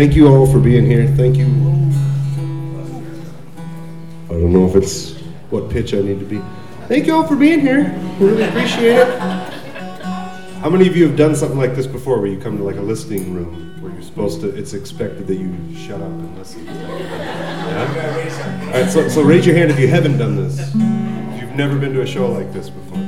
Thank 0.00 0.16
you 0.16 0.28
all 0.28 0.46
for 0.46 0.58
being 0.58 0.86
here. 0.86 1.06
Thank 1.08 1.36
you. 1.36 1.44
I 4.30 4.32
don't 4.32 4.50
know 4.50 4.66
if 4.66 4.74
it's 4.74 5.20
what 5.50 5.68
pitch 5.68 5.92
I 5.92 6.00
need 6.00 6.20
to 6.20 6.24
be. 6.24 6.40
Thank 6.88 7.06
you 7.06 7.14
all 7.14 7.26
for 7.26 7.36
being 7.36 7.60
here. 7.60 7.94
Really 8.18 8.44
appreciate 8.44 8.96
it. 8.96 9.20
How 9.20 10.70
many 10.70 10.88
of 10.88 10.96
you 10.96 11.06
have 11.06 11.18
done 11.18 11.36
something 11.36 11.58
like 11.58 11.74
this 11.74 11.86
before 11.86 12.18
where 12.18 12.28
you 12.28 12.40
come 12.40 12.56
to 12.56 12.64
like 12.64 12.76
a 12.76 12.80
listening 12.80 13.34
room 13.34 13.76
where 13.82 13.92
you're 13.92 14.00
supposed 14.00 14.40
to, 14.40 14.48
it's 14.48 14.72
expected 14.72 15.26
that 15.26 15.36
you 15.36 15.54
shut 15.76 16.00
up 16.00 16.08
and 16.08 16.38
listen? 16.38 16.64
Yeah? 16.64 18.62
All 18.68 18.80
right, 18.80 18.90
so, 18.90 19.06
so 19.10 19.20
raise 19.20 19.44
your 19.44 19.54
hand 19.54 19.70
if 19.70 19.78
you 19.78 19.88
haven't 19.88 20.16
done 20.16 20.34
this. 20.34 20.60
If 20.60 21.42
you've 21.42 21.56
never 21.56 21.78
been 21.78 21.92
to 21.92 22.00
a 22.00 22.06
show 22.06 22.26
like 22.32 22.54
this 22.54 22.70
before. 22.70 23.04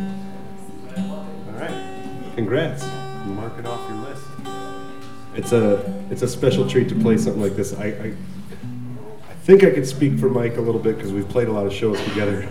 All 0.99 1.59
right, 1.59 2.33
congrats. 2.35 2.85
Mark 3.25 3.59
it 3.59 3.65
off 3.65 3.81
your 3.89 3.99
list. 4.01 4.25
It's 5.35 5.53
a, 5.53 6.02
it's 6.13 6.21
a 6.21 6.29
special 6.29 6.69
treat 6.69 6.91
to 6.91 6.95
play 6.95 7.17
something 7.17 7.41
like 7.41 7.57
this. 7.57 7.73
I, 7.73 7.87
I, 7.87 8.15
I 9.31 9.35
think 9.45 9.65
I 9.65 9.71
could 9.71 9.87
speak 9.87 10.19
for 10.19 10.29
Mike 10.29 10.59
a 10.59 10.61
little 10.61 10.81
bit 10.81 10.97
because 10.97 11.11
we've 11.11 11.29
played 11.29 11.49
a 11.49 11.53
lot 11.53 11.67
of 11.67 11.73
shows 11.73 11.99
together. 12.05 12.47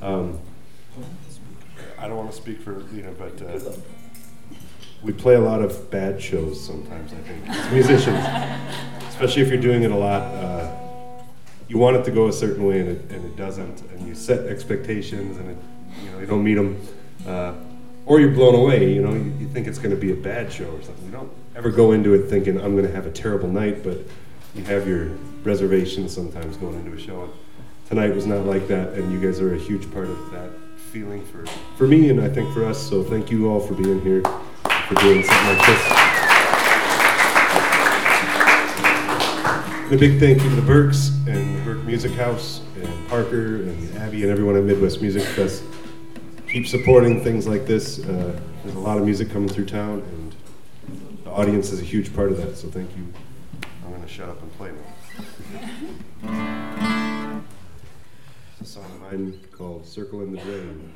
Um, 0.00 0.38
I 1.98 2.08
don't 2.08 2.16
want 2.16 2.30
to 2.30 2.36
speak 2.36 2.58
for 2.62 2.72
Lena, 2.72 3.12
but 3.12 3.42
uh, 3.42 3.72
we 5.02 5.12
play 5.12 5.34
a 5.34 5.40
lot 5.40 5.60
of 5.60 5.90
bad 5.90 6.22
shows 6.22 6.58
sometimes. 6.58 7.12
I 7.12 7.16
think 7.16 7.46
as 7.50 7.70
musicians, 7.70 8.18
especially 9.08 9.42
if 9.42 9.48
you're 9.48 9.60
doing 9.60 9.82
it 9.82 9.90
a 9.90 9.96
lot, 9.96 10.22
uh, 10.22 11.22
you 11.68 11.76
want 11.76 11.96
it 11.96 12.04
to 12.06 12.10
go 12.10 12.28
a 12.28 12.32
certain 12.32 12.64
way 12.64 12.80
and 12.80 12.88
it, 12.88 13.10
and 13.10 13.26
it 13.26 13.36
doesn't, 13.36 13.82
and 13.90 14.08
you 14.08 14.14
set 14.14 14.46
expectations 14.46 15.36
and 15.36 15.50
it, 15.50 15.56
you 16.02 16.10
know 16.12 16.18
you 16.20 16.26
don't 16.26 16.42
meet 16.42 16.54
them, 16.54 16.80
uh, 17.26 17.52
or 18.06 18.20
you're 18.20 18.30
blown 18.30 18.54
away. 18.54 18.90
You 18.94 19.02
know 19.02 19.12
you, 19.12 19.34
you 19.38 19.48
think 19.48 19.66
it's 19.66 19.78
going 19.78 19.94
to 19.94 20.00
be 20.00 20.12
a 20.12 20.16
bad 20.16 20.50
show 20.50 20.70
or 20.70 20.82
something. 20.82 21.04
You 21.04 21.12
don't 21.12 21.45
ever 21.56 21.70
go 21.70 21.92
into 21.92 22.12
it 22.12 22.28
thinking 22.28 22.60
I'm 22.60 22.72
going 22.76 22.86
to 22.86 22.92
have 22.92 23.06
a 23.06 23.10
terrible 23.10 23.48
night, 23.48 23.82
but 23.82 23.96
you 24.54 24.62
have 24.64 24.86
your 24.86 25.06
reservations 25.42 26.12
sometimes 26.14 26.58
going 26.58 26.74
into 26.74 26.92
a 26.92 27.00
show. 27.00 27.22
And 27.22 27.32
tonight 27.88 28.14
was 28.14 28.26
not 28.26 28.44
like 28.44 28.68
that, 28.68 28.92
and 28.92 29.10
you 29.10 29.18
guys 29.18 29.40
are 29.40 29.54
a 29.54 29.58
huge 29.58 29.90
part 29.90 30.06
of 30.06 30.30
that 30.32 30.50
feeling 30.92 31.24
for, 31.24 31.46
for 31.76 31.86
me 31.86 32.10
and 32.10 32.20
I 32.20 32.28
think 32.28 32.52
for 32.52 32.66
us. 32.66 32.78
So 32.78 33.02
thank 33.02 33.30
you 33.30 33.48
all 33.48 33.58
for 33.60 33.72
being 33.72 34.02
here, 34.02 34.20
for 34.20 34.94
doing 34.96 35.24
something 35.24 35.48
like 35.48 35.66
this. 35.66 35.92
And 39.86 39.94
a 39.94 39.98
big 39.98 40.20
thank 40.20 40.42
you 40.42 40.50
to 40.50 40.56
the 40.56 40.62
Burks 40.62 41.08
and 41.26 41.56
the 41.56 41.64
Burke 41.64 41.84
Music 41.84 42.12
House 42.12 42.60
and 42.82 43.08
Parker 43.08 43.62
and 43.62 43.96
Abby 43.96 44.24
and 44.24 44.30
everyone 44.30 44.56
at 44.56 44.64
Midwest 44.64 45.00
Music 45.00 45.22
Fest. 45.22 45.62
Keep 46.48 46.66
supporting 46.66 47.24
things 47.24 47.46
like 47.46 47.64
this. 47.66 48.00
Uh, 48.00 48.38
there's 48.62 48.76
a 48.76 48.78
lot 48.78 48.98
of 48.98 49.04
music 49.04 49.30
coming 49.30 49.48
through 49.48 49.66
town, 49.66 50.02
audience 51.36 51.70
is 51.70 51.80
a 51.80 51.84
huge 51.84 52.14
part 52.16 52.32
of 52.32 52.38
that. 52.38 52.56
So 52.56 52.68
thank 52.68 52.96
you. 52.96 53.06
I'm 53.84 53.90
going 53.90 54.02
to 54.02 54.08
shut 54.08 54.28
up 54.28 54.40
and 54.42 54.50
play 54.56 54.70
now. 54.72 54.84
It's 58.58 58.70
a 58.70 58.72
song 58.72 58.84
of 58.86 59.00
mine 59.02 59.38
called 59.52 59.86
Circle 59.86 60.22
in 60.22 60.32
the 60.32 60.38
Drain. 60.40 60.94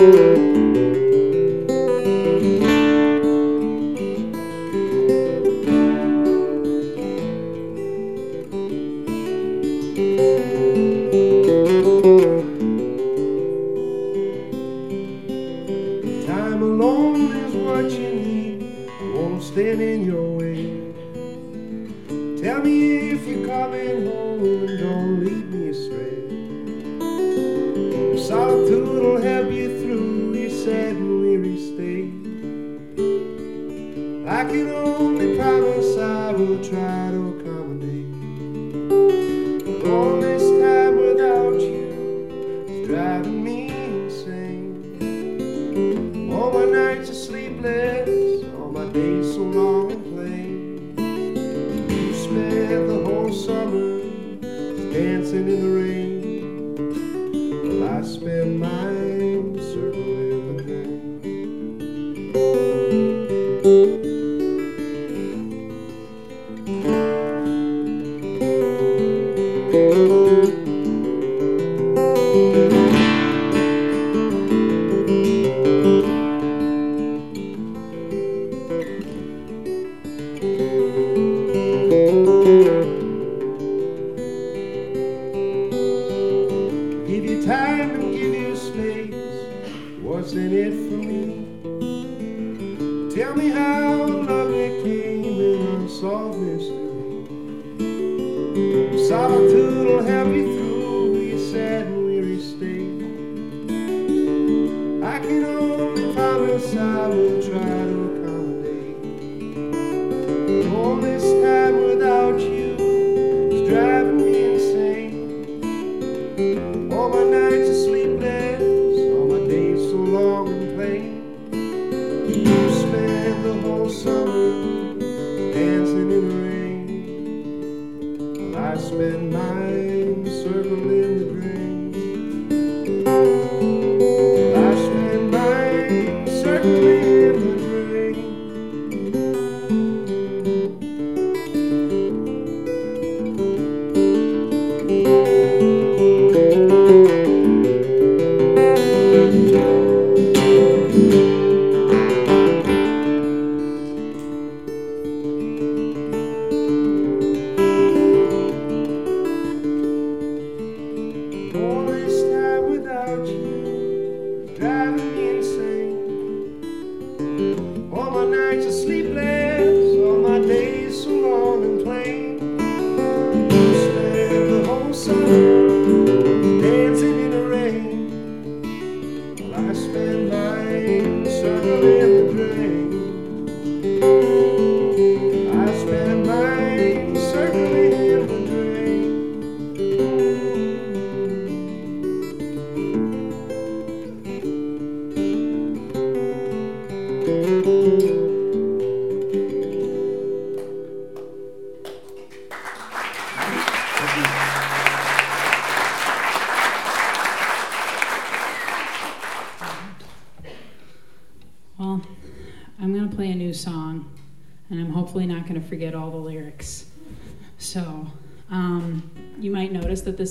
Time 0.00 0.29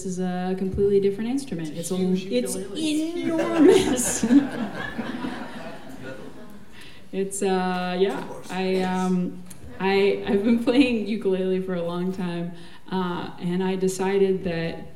this 0.04 0.14
is 0.14 0.20
a 0.20 0.56
completely 0.58 1.02
different 1.02 1.30
instrument. 1.30 1.76
It's 1.76 1.92
a, 1.92 1.98
it's 2.00 2.56
enormous. 2.56 4.24
it's 7.12 7.42
uh, 7.42 7.98
yeah. 8.00 8.24
I 8.50 8.80
um, 8.82 9.44
I 9.78 10.24
I've 10.26 10.46
been 10.46 10.64
playing 10.64 11.08
ukulele 11.08 11.62
for 11.62 11.76
a 11.76 11.82
long 11.82 12.14
time, 12.14 12.54
uh, 12.90 13.32
and 13.40 13.62
I 13.62 13.76
decided 13.76 14.46
that 14.46 14.94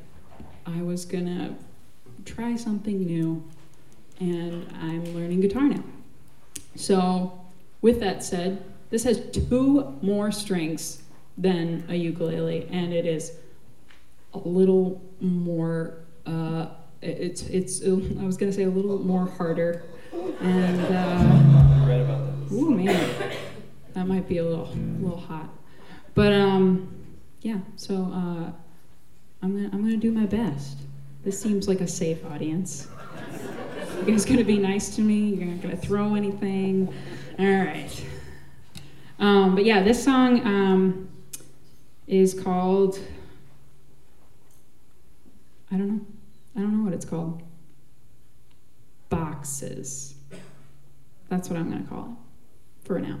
I 0.64 0.80
was 0.80 1.04
gonna 1.04 1.54
try 2.24 2.56
something 2.56 3.04
new, 3.04 3.46
and 4.20 4.66
I'm 4.80 5.04
learning 5.14 5.42
guitar 5.42 5.64
now. 5.64 5.84
So, 6.76 7.44
with 7.82 8.00
that 8.00 8.24
said, 8.24 8.64
this 8.88 9.04
has 9.04 9.20
two 9.20 9.98
more 10.00 10.32
strings 10.32 11.02
than 11.36 11.84
a 11.90 11.94
ukulele, 11.94 12.66
and 12.70 12.94
it 12.94 13.04
is 13.04 13.32
a 14.34 14.38
little 14.38 15.02
more. 15.20 16.04
Uh, 16.26 16.66
it's 17.02 17.42
it's. 17.42 17.82
I 17.84 18.24
was 18.24 18.36
gonna 18.36 18.52
say 18.52 18.64
a 18.64 18.70
little 18.70 18.98
more 18.98 19.26
harder, 19.26 19.84
and 20.40 20.80
uh, 20.80 21.94
about 22.02 22.52
ooh 22.52 22.70
man, 22.70 23.10
that 23.94 24.06
might 24.06 24.28
be 24.28 24.38
a 24.38 24.44
little 24.44 24.68
little 25.00 25.20
hot, 25.20 25.48
but 26.14 26.32
um, 26.32 26.88
yeah. 27.42 27.58
So 27.76 27.94
uh, 27.94 28.52
I'm 29.42 29.54
gonna 29.56 29.70
I'm 29.72 29.82
gonna 29.82 29.96
do 29.96 30.10
my 30.12 30.26
best. 30.26 30.78
This 31.24 31.40
seems 31.40 31.68
like 31.68 31.80
a 31.80 31.88
safe 31.88 32.24
audience. 32.26 32.88
You 34.00 34.12
guys 34.12 34.24
gonna 34.24 34.44
be 34.44 34.58
nice 34.58 34.94
to 34.96 35.02
me? 35.02 35.34
You're 35.34 35.46
not 35.46 35.62
gonna 35.62 35.76
throw 35.76 36.14
anything. 36.14 36.92
All 37.38 37.46
right. 37.46 38.04
Um, 39.18 39.54
but 39.54 39.64
yeah, 39.64 39.82
this 39.82 40.02
song 40.02 40.44
um, 40.46 41.08
is 42.06 42.38
called. 42.38 42.98
I 45.74 45.76
don't 45.76 45.88
know. 45.88 46.00
I 46.56 46.60
don't 46.60 46.78
know 46.78 46.84
what 46.84 46.94
it's 46.94 47.04
called. 47.04 47.42
Boxes. 49.08 50.14
That's 51.28 51.50
what 51.50 51.58
I'm 51.58 51.68
gonna 51.68 51.84
call 51.84 52.16
it 52.82 52.86
for 52.86 53.00
now. 53.00 53.18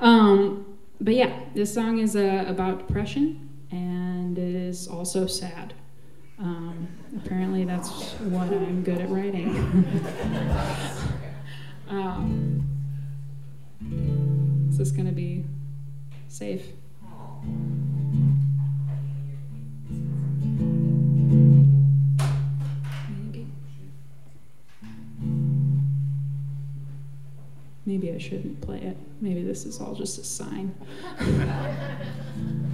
Um, 0.00 0.78
but 1.00 1.14
yeah, 1.14 1.40
this 1.54 1.74
song 1.74 1.98
is 1.98 2.14
uh, 2.14 2.44
about 2.46 2.86
depression 2.86 3.48
and 3.72 4.38
it 4.38 4.54
is 4.54 4.86
also 4.86 5.26
sad. 5.26 5.74
Um, 6.38 6.86
apparently, 7.16 7.64
that's 7.64 8.12
what 8.20 8.52
I'm 8.52 8.84
good 8.84 9.00
at 9.00 9.08
writing. 9.08 9.48
um, 11.88 12.68
is 14.68 14.78
this 14.78 14.90
going 14.90 15.06
to 15.06 15.12
be 15.12 15.44
safe? 16.28 16.66
Maybe 27.86 28.12
I 28.12 28.18
shouldn't 28.18 28.60
play 28.60 28.80
it. 28.82 28.96
Maybe 29.20 29.42
this 29.42 29.64
is 29.64 29.80
all 29.80 29.94
just 29.94 30.18
a 30.18 30.24
sign. 30.24 30.74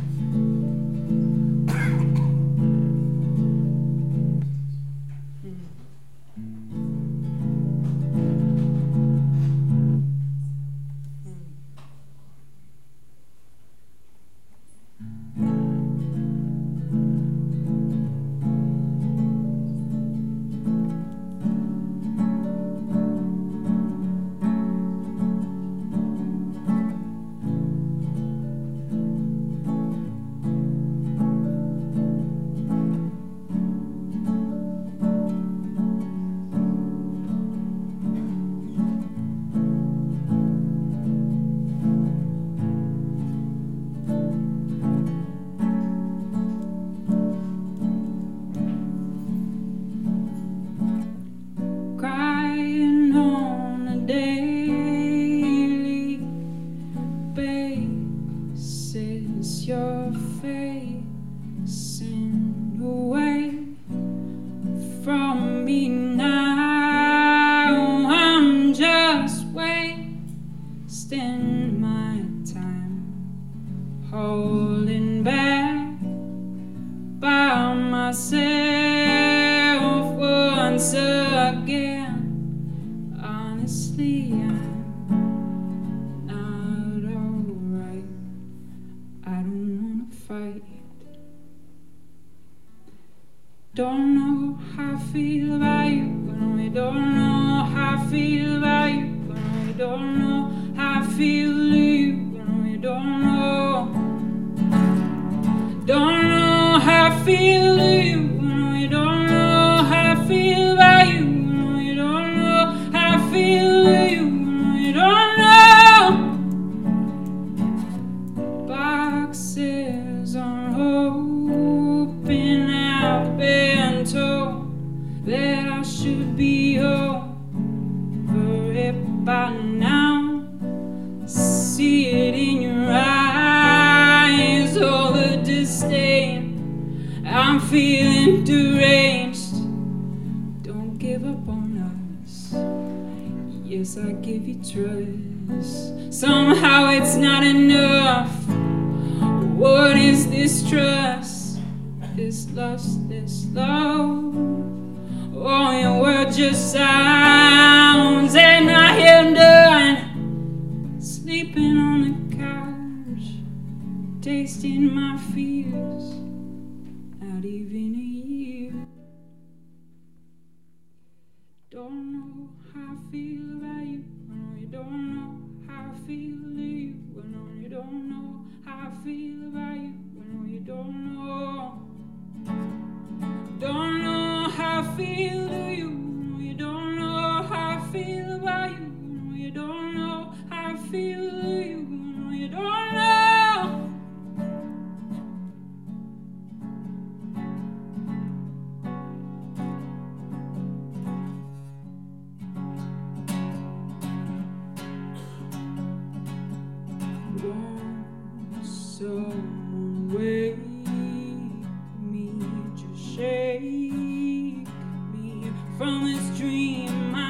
from 215.82 216.04
this 216.04 216.38
dream 216.38 217.21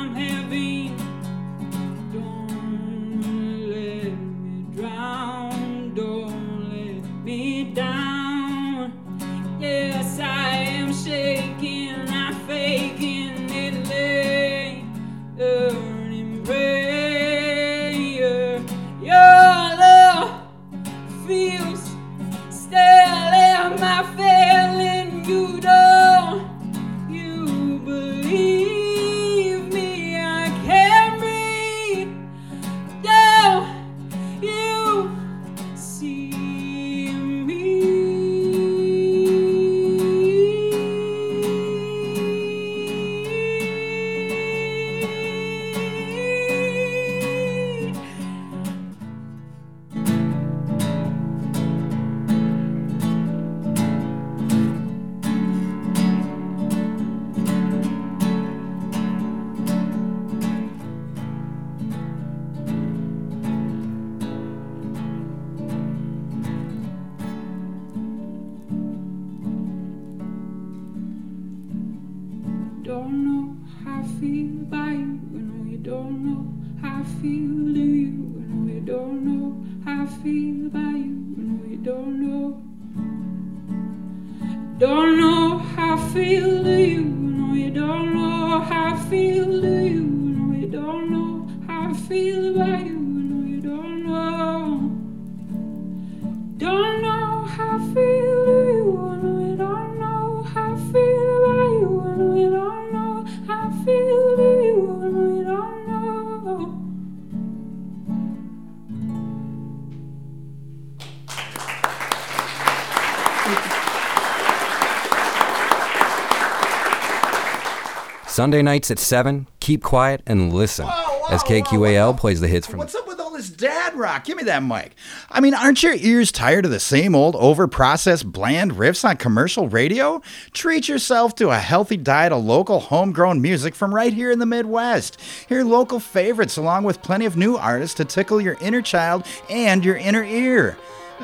Sunday 118.43 118.61
nights 118.61 118.91
at 118.91 118.99
7, 118.99 119.47
keep 119.61 119.85
quiet 119.85 120.21
and 120.27 120.53
listen 120.53 120.85
as 121.31 121.45
KQAL 121.45 122.19
plays 122.19 122.41
the 122.41 122.49
hits 122.49 122.67
from 122.67 122.81
What's 122.81 122.97
up 122.97 123.07
with 123.07 123.21
all 123.21 123.31
this 123.31 123.49
dad 123.49 123.95
rock? 123.95 124.25
Give 124.25 124.37
me 124.37 124.43
that 124.43 124.65
mic. 124.65 124.97
I 125.31 125.39
mean, 125.39 125.55
aren't 125.55 125.85
your 125.85 125.95
ears 125.95 126.33
tired 126.33 126.65
of 126.65 126.73
the 126.73 126.81
same 126.81 127.15
old 127.15 127.37
over-processed 127.37 128.33
bland 128.33 128.73
riffs 128.73 129.09
on 129.09 129.17
commercial 129.17 129.69
radio? 129.69 130.21
Treat 130.53 130.89
yourself 130.89 131.37
to 131.37 131.51
a 131.51 131.59
healthy 131.59 131.97
diet 131.97 132.33
of 132.33 132.43
local 132.43 132.81
homegrown 132.81 133.41
music 133.41 133.77
from 133.77 133.95
right 133.95 134.13
here 134.13 134.33
in 134.33 134.41
the 134.41 134.47
Midwest. 134.47 135.21
Hear 135.49 135.63
local 135.63 136.01
favorites 136.01 136.57
along 136.57 136.83
with 136.83 137.01
plenty 137.01 137.27
of 137.27 137.37
new 137.37 137.57
artists 137.57 137.95
to 137.99 138.05
tickle 138.05 138.41
your 138.41 138.57
inner 138.61 138.83
child 138.83 139.25
and 139.51 139.85
your 139.85 139.99
inner 139.99 140.25
ear. 140.25 140.77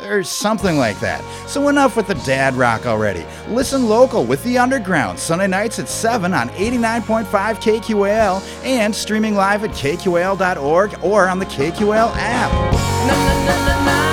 Or 0.05 0.23
something 0.23 0.79
like 0.79 1.01
that. 1.01 1.23
So 1.49 1.69
enough 1.69 1.97
with 1.97 2.07
the 2.07 2.15
dad 2.15 2.55
rock 2.55 2.87
already. 2.87 3.25
Listen 3.49 3.89
local 3.89 4.25
with 4.25 4.43
The 4.45 4.59
Underground, 4.59 5.19
Sunday 5.19 5.47
nights 5.49 5.79
at 5.79 5.89
7 5.89 6.33
on 6.33 6.49
89.5 6.51 7.27
KQAL 7.27 8.65
and 8.65 8.95
streaming 8.95 9.35
live 9.35 9.65
at 9.65 9.71
kqal.org 9.71 10.99
or 11.03 11.29
on 11.29 11.39
the 11.39 11.47
KQAL 11.47 12.13
app. 12.15 14.08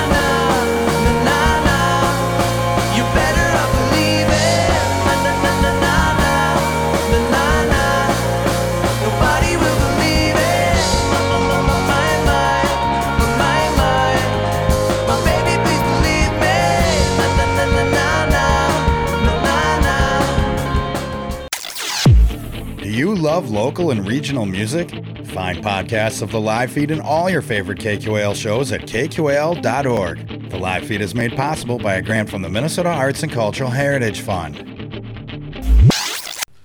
You 22.95 23.13
love 23.13 23.49
local 23.51 23.91
and 23.91 24.07
regional 24.07 24.45
music? 24.45 24.89
Find 25.25 25.57
podcasts 25.63 26.21
of 26.21 26.31
the 26.31 26.39
live 26.39 26.71
feed 26.71 26.91
and 26.91 27.01
all 27.01 27.29
your 27.29 27.41
favorite 27.41 27.79
KQAL 27.79 28.35
shows 28.35 28.71
at 28.71 28.83
kqal.org. 28.83 30.49
The 30.49 30.57
live 30.57 30.87
feed 30.87 31.01
is 31.01 31.13
made 31.13 31.35
possible 31.35 31.77
by 31.77 31.95
a 31.95 32.01
grant 32.01 32.29
from 32.29 32.41
the 32.41 32.47
Minnesota 32.47 32.89
Arts 32.89 33.21
and 33.21 33.31
Cultural 33.31 33.69
Heritage 33.69 34.21
Fund. 34.21 34.55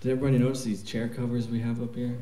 Did 0.01 0.13
everybody 0.13 0.39
notice 0.39 0.63
these 0.63 0.85
chair 0.85 1.09
covers 1.09 1.49
we 1.49 1.59
have 1.61 1.83
up 1.83 1.97
here? 1.97 2.17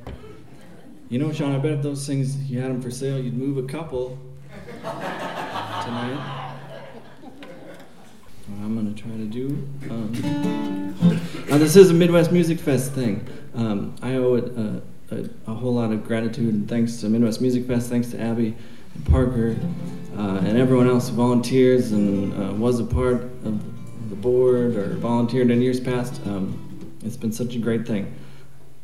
You 1.10 1.18
know, 1.18 1.30
Sean, 1.30 1.54
I 1.54 1.58
bet 1.58 1.72
if 1.72 1.82
those 1.82 2.06
things 2.06 2.50
you 2.50 2.60
had 2.60 2.70
them 2.70 2.80
for 2.80 2.90
sale, 2.90 3.18
you'd 3.18 3.36
move 3.36 3.58
a 3.58 3.68
couple 3.68 4.18
tonight. 4.82 6.54
What 8.46 8.64
I'm 8.64 8.74
gonna 8.74 8.94
try 8.94 9.10
to 9.10 9.26
do. 9.26 9.68
Um, 9.90 10.87
now, 11.48 11.58
this 11.58 11.76
is 11.76 11.90
a 11.90 11.94
Midwest 11.94 12.32
Music 12.32 12.58
Fest 12.58 12.92
thing. 12.92 13.26
Um, 13.54 13.94
I 14.02 14.14
owe 14.14 14.34
it 14.34 14.44
a, 14.44 14.82
a, 15.10 15.50
a 15.50 15.54
whole 15.54 15.74
lot 15.74 15.92
of 15.92 16.04
gratitude 16.04 16.54
and 16.54 16.68
thanks 16.68 16.96
to 16.98 17.08
Midwest 17.08 17.40
Music 17.40 17.66
Fest, 17.66 17.90
thanks 17.90 18.10
to 18.10 18.20
Abby 18.20 18.54
and 18.94 19.06
Parker 19.06 19.56
uh, 20.16 20.38
and 20.44 20.58
everyone 20.58 20.88
else 20.88 21.08
who 21.08 21.16
volunteers 21.16 21.92
and 21.92 22.32
uh, 22.34 22.52
was 22.54 22.80
a 22.80 22.84
part 22.84 23.22
of 23.44 24.10
the 24.10 24.16
board 24.16 24.76
or 24.76 24.94
volunteered 24.94 25.50
in 25.50 25.60
years 25.60 25.80
past. 25.80 26.20
Um, 26.26 26.94
it's 27.04 27.16
been 27.16 27.32
such 27.32 27.54
a 27.54 27.58
great 27.58 27.86
thing. 27.86 28.14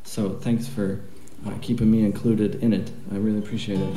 So 0.04 0.34
thanks 0.34 0.66
for 0.66 1.00
uh, 1.46 1.52
keeping 1.60 1.90
me 1.90 2.04
included 2.04 2.56
in 2.62 2.72
it. 2.72 2.90
I 3.12 3.16
really 3.16 3.38
appreciate 3.38 3.80
it. 3.80 3.96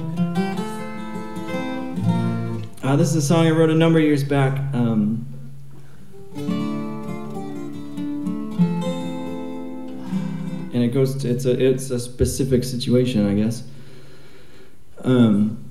Uh, 2.83 2.95
this 2.95 3.09
is 3.09 3.15
a 3.15 3.21
song 3.21 3.47
I 3.47 3.51
wrote 3.51 3.69
a 3.69 3.75
number 3.75 3.99
of 3.99 4.05
years 4.05 4.23
back. 4.23 4.57
Um, 4.73 5.25
it 10.87 10.93
goes 10.93 11.15
to, 11.15 11.29
it's 11.29 11.45
a 11.45 11.51
it's 11.51 11.89
a 11.91 11.99
specific 11.99 12.63
situation, 12.63 13.27
I 13.27 13.33
guess. 13.33 13.63
Um, 15.03 15.63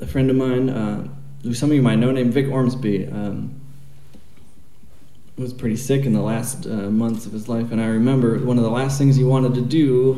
a 0.00 0.06
friend 0.06 0.30
of 0.30 0.36
mine, 0.36 0.70
uh, 0.70 1.08
some 1.52 1.70
of 1.70 1.76
you 1.76 1.82
might 1.82 1.96
know, 1.96 2.10
named 2.10 2.32
Vic 2.32 2.48
Ormsby, 2.48 3.06
um, 3.08 3.60
was 5.36 5.52
pretty 5.52 5.76
sick 5.76 6.04
in 6.04 6.12
the 6.12 6.20
last 6.20 6.66
uh, 6.66 6.90
months 6.90 7.26
of 7.26 7.32
his 7.32 7.48
life, 7.48 7.72
and 7.72 7.80
I 7.80 7.86
remember 7.86 8.38
one 8.38 8.58
of 8.58 8.64
the 8.64 8.70
last 8.70 8.98
things 8.98 9.16
he 9.16 9.24
wanted 9.24 9.54
to 9.54 9.62
do 9.62 10.14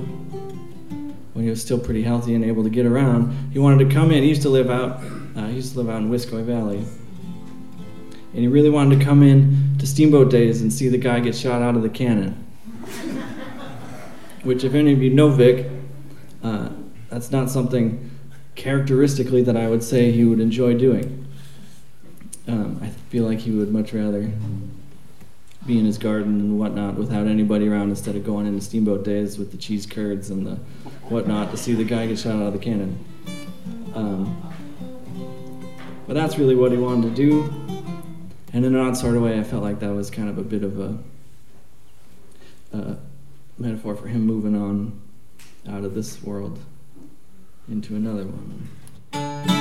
when 1.33 1.45
he 1.45 1.51
was 1.51 1.63
still 1.63 1.79
pretty 1.79 2.03
healthy 2.03 2.35
and 2.35 2.45
able 2.45 2.63
to 2.65 2.71
get 2.71 2.87
around. 2.87 3.51
He 3.53 3.59
wanted 3.59 3.89
to 3.89 3.95
come 3.95 4.11
in. 4.11 4.23
He 4.23 4.29
used 4.29 4.43
to 4.43 4.51
live 4.51 4.71
out. 4.71 5.03
Uh, 5.35 5.47
he 5.47 5.55
used 5.55 5.73
to 5.73 5.81
live 5.81 5.89
out 5.89 6.03
in 6.03 6.11
Wiscoy 6.11 6.45
Valley, 6.45 6.85
and 8.33 8.41
he 8.41 8.49
really 8.49 8.71
wanted 8.71 8.99
to 8.99 9.05
come 9.05 9.23
in 9.23 9.77
to 9.79 9.87
Steamboat 9.87 10.31
Days 10.31 10.63
and 10.63 10.73
see 10.73 10.89
the 10.89 10.99
guy 10.99 11.21
get 11.21 11.37
shot 11.37 11.61
out 11.61 11.77
of 11.77 11.83
the 11.83 11.91
cannon. 11.91 12.33
Which, 14.43 14.65
if 14.65 14.75
any 14.75 14.93
of 14.93 15.03
you 15.03 15.11
know 15.11 15.29
Vic, 15.29 15.71
uh, 16.43 16.71
that's 17.11 17.31
not 17.31 17.51
something 17.51 18.11
characteristically 18.55 19.43
that 19.43 19.57
I 19.57 19.69
would 19.69 19.83
say 19.83 20.11
he 20.11 20.25
would 20.25 20.41
enjoy 20.41 20.75
doing. 20.75 21.27
Um, 22.49 22.81
I 22.83 22.89
feel 23.11 23.25
like 23.25 23.41
he 23.41 23.51
would 23.51 23.73
much 23.73 23.93
rather 23.93 24.31
be 25.67 25.79
in 25.79 25.85
his 25.85 25.99
garden 25.99 26.41
and 26.41 26.59
whatnot 26.59 26.97
without 26.97 27.27
anybody 27.27 27.69
around 27.69 27.91
instead 27.91 28.17
of 28.17 28.25
going 28.25 28.47
into 28.47 28.61
steamboat 28.61 29.05
days 29.05 29.39
with 29.39 29.53
the 29.53 29.57
cheese 29.57 29.87
curds 29.87 30.31
and 30.31 30.45
the 30.45 30.57
whatnot 31.09 31.51
to 31.53 31.57
see 31.57 31.75
the 31.75 31.85
guy 31.85 32.07
get 32.07 32.19
shot 32.19 32.35
out 32.35 32.47
of 32.47 32.53
the 32.53 32.59
cannon. 32.59 32.99
Um, 33.95 34.53
but 36.07 36.15
that's 36.15 36.37
really 36.37 36.57
what 36.57 36.73
he 36.73 36.79
wanted 36.79 37.15
to 37.15 37.15
do. 37.15 37.82
And 38.53 38.65
in 38.65 38.75
an 38.75 38.81
odd 38.81 38.97
sort 38.97 39.17
of 39.17 39.23
way, 39.23 39.39
I 39.39 39.45
felt 39.45 39.63
like 39.63 39.81
that 39.81 39.95
was 39.95 40.11
kind 40.11 40.29
of 40.29 40.37
a 40.37 40.43
bit 40.43 40.63
of 40.63 40.79
a, 40.79 40.99
a 42.73 42.97
metaphor 43.59 43.97
for 43.97 44.09
him 44.09 44.27
moving 44.27 44.55
on 44.55 45.01
out 45.69 45.85
of 45.85 45.95
this 45.95 46.23
world 46.23 46.59
into 47.69 47.97
another 47.97 48.25
one. 48.25 49.52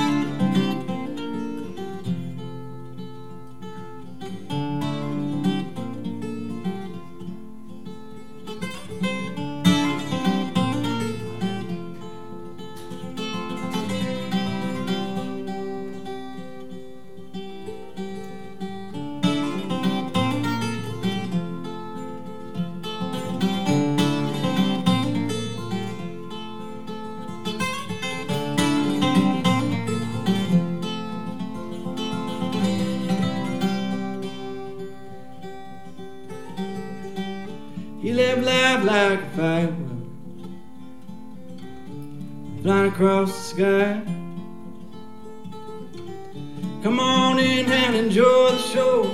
Come 46.82 46.98
on 46.98 47.38
in 47.38 47.70
and 47.70 47.94
enjoy 47.94 48.50
the 48.50 48.58
show. 48.58 49.04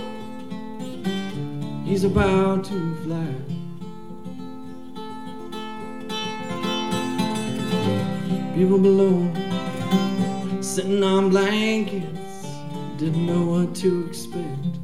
He's 1.84 2.02
about 2.02 2.64
to 2.64 2.96
fly. 3.04 3.34
People 8.54 8.78
below, 8.78 9.30
sitting 10.62 11.02
on 11.02 11.28
blankets, 11.28 12.46
didn't 12.96 13.26
know 13.26 13.44
what 13.44 13.74
to 13.76 14.06
expect. 14.06 14.78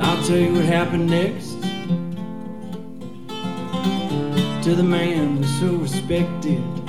I'll 0.00 0.24
tell 0.24 0.38
you 0.38 0.54
what 0.54 0.64
happened 0.64 1.10
next 1.10 1.52
to 4.64 4.74
the 4.74 4.82
man 4.82 5.44
so 5.44 5.74
respected. 5.74 6.83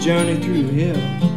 Journey 0.00 0.34
through 0.40 0.66
hell. 0.70 1.29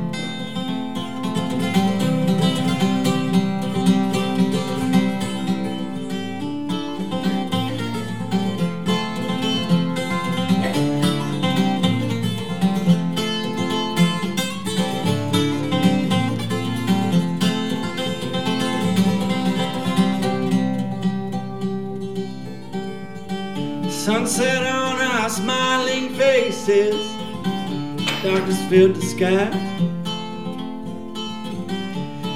Filled 28.74 28.96
the 28.96 29.06
sky. 29.06 29.52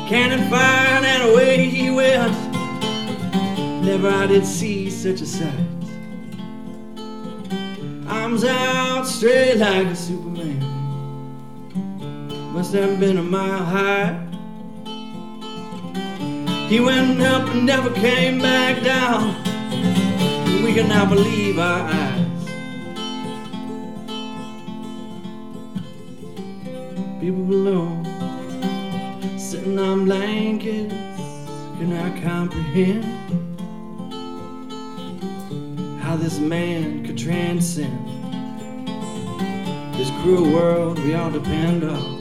Cannon 0.08 0.48
fired 0.52 1.04
and 1.04 1.32
away 1.32 1.66
he 1.66 1.90
went. 1.90 2.32
Never 3.84 4.08
I 4.08 4.28
did 4.28 4.46
see 4.46 4.92
such 4.92 5.22
a 5.22 5.26
sight. 5.26 5.68
Arms 8.08 8.44
out 8.44 9.06
straight 9.08 9.58
like 9.58 9.88
a 9.88 9.96
Superman. 9.96 10.60
Must 12.54 12.72
have 12.76 13.00
been 13.00 13.18
a 13.18 13.24
mile 13.24 13.66
high. 13.76 14.14
He 16.70 16.80
went 16.80 17.20
up 17.20 17.50
and 17.50 17.66
never 17.66 17.90
came 17.90 18.40
back 18.40 18.84
down. 18.84 19.34
We 20.64 20.72
can 20.76 20.88
now 20.88 21.10
believe 21.10 21.58
our 21.58 21.90
eyes. 21.90 22.07
Below 27.48 28.04
sitting 29.38 29.80
on 29.80 30.04
blankets 30.04 30.94
can 31.78 31.94
I 31.94 32.22
comprehend 32.22 33.06
how 36.02 36.18
this 36.18 36.40
man 36.40 37.06
could 37.06 37.18
transcend 37.18 38.06
this 39.98 40.12
cruel 40.22 40.52
world 40.52 41.00
we 41.00 41.16
all 41.16 41.32
depend 41.32 41.84
on. 41.86 42.17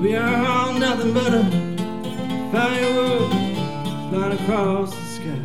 We 0.00 0.16
are 0.16 0.46
all 0.46 0.72
nothing 0.72 1.12
but 1.12 1.34
a 1.34 1.42
firework 2.50 3.30
flying 4.08 4.32
across 4.40 4.94
the 4.94 5.04
sky. 5.04 5.44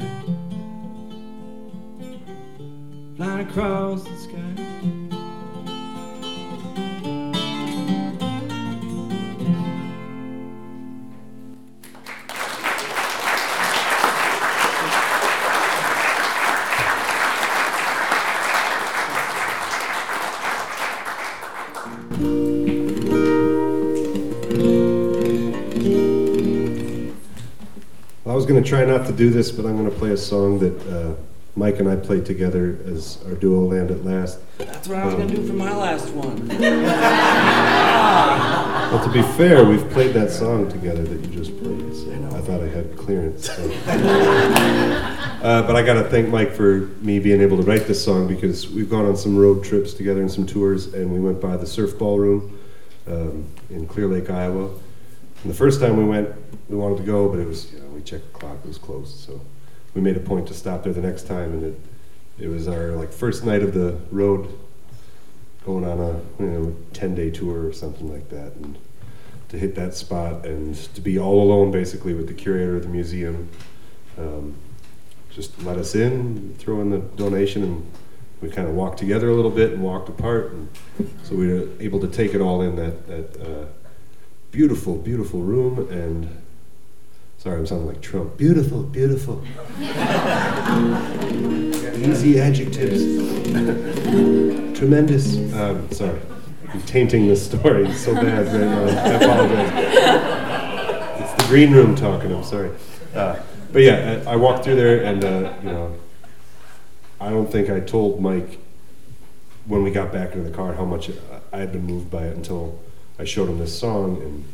Flying 3.17 3.49
across 3.49 4.03
the 4.05 4.15
sky. 4.15 4.24
To 28.65 28.69
try 28.69 28.85
not 28.85 29.05
to 29.07 29.13
do 29.13 29.29
this, 29.29 29.51
but 29.51 29.65
I'm 29.65 29.77
going 29.77 29.89
to 29.89 29.95
play 29.97 30.11
a 30.11 30.17
song 30.17 30.59
that 30.59 30.87
uh, 30.87 31.15
Mike 31.55 31.79
and 31.79 31.87
I 31.87 31.95
played 31.95 32.25
together 32.25 32.77
as 32.85 33.19
our 33.25 33.33
duo 33.33 33.61
Land 33.65 33.91
at 33.91 34.03
Last. 34.03 34.39
That's 34.57 34.87
what 34.87 34.97
I 34.97 35.05
was 35.05 35.13
Um, 35.13 35.21
gonna 35.21 35.35
do 35.35 35.47
for 35.47 35.53
my 35.53 35.75
last 35.75 36.09
one. 36.13 36.49
Well, 38.85 39.03
to 39.03 39.11
be 39.11 39.23
fair, 39.35 39.65
we've 39.65 39.89
played 39.89 40.13
that 40.13 40.29
song 40.29 40.71
together 40.71 41.03
that 41.03 41.19
you 41.19 41.27
just 41.35 41.57
played, 41.59 41.93
so 41.93 42.11
I 42.37 42.41
thought 42.41 42.61
I 42.61 42.67
had 42.67 42.95
clearance. 42.95 43.47
so. 43.47 43.53
uh, 43.87 45.63
but 45.67 45.75
I 45.75 45.81
got 45.81 45.95
to 45.95 46.03
thank 46.03 46.29
Mike 46.29 46.53
for 46.53 46.91
me 47.01 47.19
being 47.19 47.41
able 47.41 47.57
to 47.57 47.63
write 47.63 47.87
this 47.87 48.01
song 48.01 48.27
because 48.27 48.69
we've 48.69 48.89
gone 48.89 49.05
on 49.05 49.17
some 49.17 49.35
road 49.35 49.65
trips 49.65 49.93
together 49.93 50.21
and 50.21 50.31
some 50.31 50.45
tours, 50.45 50.93
and 50.93 51.11
we 51.11 51.19
went 51.19 51.41
by 51.41 51.57
the 51.57 51.65
Surf 51.65 51.97
Ballroom 51.97 52.57
um, 53.07 53.45
in 53.69 53.85
Clear 53.87 54.07
Lake, 54.07 54.29
Iowa. 54.29 54.69
And 55.45 55.53
the 55.53 55.57
first 55.57 55.79
time 55.79 55.95
we 55.95 56.05
went, 56.05 56.27
we 56.69 56.75
wanted 56.75 56.97
to 56.97 57.03
go, 57.03 57.29
but 57.29 57.37
it 57.37 57.47
was, 57.47 57.71
you 57.71 57.79
know, 57.79 57.85
we 57.89 58.01
checked 58.01 58.33
the 58.33 58.39
clock, 58.39 58.57
it 58.63 58.67
was 58.67 58.79
closed, 58.79 59.15
so 59.15 59.39
we 59.93 60.01
made 60.01 60.17
a 60.17 60.19
point 60.19 60.47
to 60.47 60.55
stop 60.55 60.81
there 60.81 60.91
the 60.91 61.03
next 61.03 61.27
time, 61.27 61.53
and 61.53 61.63
it, 61.65 61.79
it 62.39 62.47
was 62.47 62.67
our 62.67 62.93
like 62.93 63.11
first 63.11 63.45
night 63.45 63.61
of 63.61 63.75
the 63.75 63.95
road 64.09 64.51
going 65.63 65.83
on 65.83 65.99
a 65.99 66.43
you 66.43 66.49
know 66.49 66.75
10 66.93 67.13
day 67.13 67.29
tour 67.29 67.67
or 67.67 67.73
something 67.73 68.11
like 68.11 68.27
that 68.29 68.53
and 68.53 68.77
to 69.49 69.57
hit 69.59 69.75
that 69.75 69.93
spot 69.93 70.45
and 70.45 70.75
to 70.95 71.01
be 71.01 71.19
all 71.19 71.41
alone 71.43 71.71
basically 71.71 72.15
with 72.15 72.27
the 72.27 72.33
curator 72.33 72.75
of 72.75 72.83
the 72.83 72.89
museum 72.89 73.49
um, 74.19 74.55
just 75.29 75.59
let 75.63 75.77
us 75.77 75.95
in 75.95 76.55
throw 76.59 76.81
in 76.81 76.89
the 76.91 76.99
donation 76.99 77.63
and 77.63 77.91
we 78.41 78.49
kind 78.49 78.67
of 78.67 78.75
walked 78.75 78.99
together 78.99 79.29
a 79.29 79.33
little 79.33 79.49
bit 79.49 79.73
and 79.73 79.81
walked 79.81 80.07
apart 80.07 80.51
and 80.51 80.69
so 81.23 81.35
we 81.35 81.47
were 81.47 81.67
able 81.79 81.99
to 81.99 82.07
take 82.07 82.33
it 82.33 82.41
all 82.41 82.61
in 82.61 82.75
that, 82.75 83.07
that 83.07 83.41
uh, 83.41 83.65
beautiful 84.55 84.95
beautiful 84.95 85.41
room 85.41 85.89
and 85.91 86.29
sorry 87.37 87.57
i'm 87.57 87.65
sounding 87.65 87.87
like 87.87 88.01
trump 88.01 88.37
beautiful 88.37 88.83
beautiful 88.83 89.43
easy 92.09 92.39
adjectives 92.39 93.03
Tremendous. 94.75 95.37
Um, 95.53 95.89
sorry, 95.91 96.19
I'm 96.67 96.81
tainting 96.81 97.29
the 97.29 97.35
story 97.37 97.89
so 97.93 98.13
bad 98.13 98.45
right 98.47 98.59
now. 98.59 98.83
I 98.83 99.09
apologize. 99.13 99.71
It's 101.21 101.33
the 101.41 101.47
green 101.47 101.71
room 101.71 101.95
talking. 101.95 102.29
I'm 102.33 102.43
sorry. 102.43 102.71
Uh, 103.13 103.39
but 103.71 103.83
yeah, 103.83 104.21
I, 104.27 104.33
I 104.33 104.35
walked 104.35 104.65
through 104.65 104.75
there, 104.75 105.01
and 105.05 105.23
uh, 105.23 105.53
you 105.63 105.69
know, 105.69 105.95
I 107.21 107.29
don't 107.29 107.49
think 107.49 107.69
I 107.69 107.79
told 107.79 108.19
Mike 108.19 108.59
when 109.65 109.81
we 109.81 109.91
got 109.91 110.11
back 110.11 110.33
into 110.33 110.49
the 110.49 110.53
car 110.55 110.73
how 110.73 110.83
much 110.83 111.09
I 111.53 111.57
had 111.57 111.71
been 111.71 111.85
moved 111.85 112.11
by 112.11 112.25
it 112.25 112.35
until 112.35 112.77
I 113.17 113.23
showed 113.23 113.49
him 113.49 113.59
this 113.59 113.77
song, 113.77 114.21
and 114.21 114.45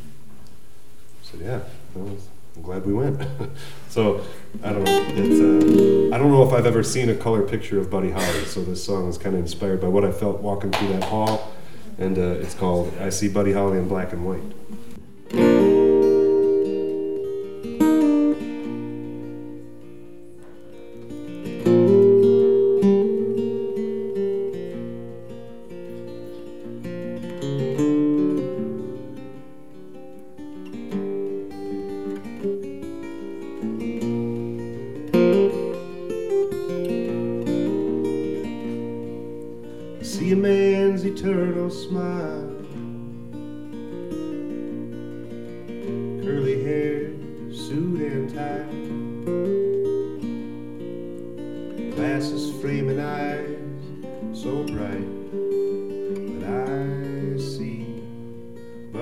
said, 1.23 1.39
"Yeah, 1.41 1.59
well, 1.95 2.17
I'm 2.55 2.61
glad 2.61 2.85
we 2.85 2.93
went." 2.93 3.21
so 3.89 4.23
I 4.63 4.73
don't 4.73 4.83
know. 4.83 5.05
It's 5.09 5.39
uh, 5.39 6.15
I 6.15 6.17
don't 6.17 6.31
know 6.31 6.43
if 6.43 6.53
I've 6.53 6.65
ever 6.65 6.83
seen 6.83 7.09
a 7.09 7.15
color 7.15 7.41
picture 7.41 7.79
of 7.79 7.89
Buddy 7.89 8.11
Holly. 8.11 8.45
So 8.45 8.63
this 8.63 8.83
song 8.83 9.09
is 9.09 9.17
kind 9.17 9.35
of 9.35 9.41
inspired 9.41 9.81
by 9.81 9.87
what 9.87 10.05
I 10.05 10.11
felt 10.11 10.41
walking 10.41 10.71
through 10.71 10.89
that 10.89 11.05
hall, 11.05 11.51
and 11.97 12.17
uh, 12.17 12.21
it's 12.21 12.53
called 12.53 12.93
"I 12.99 13.09
See 13.09 13.29
Buddy 13.29 13.53
Holly 13.53 13.77
in 13.77 13.87
Black 13.87 14.13
and 14.13 14.25
White." 14.25 15.80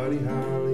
Buddy 0.09 0.23
Holly 0.25 0.68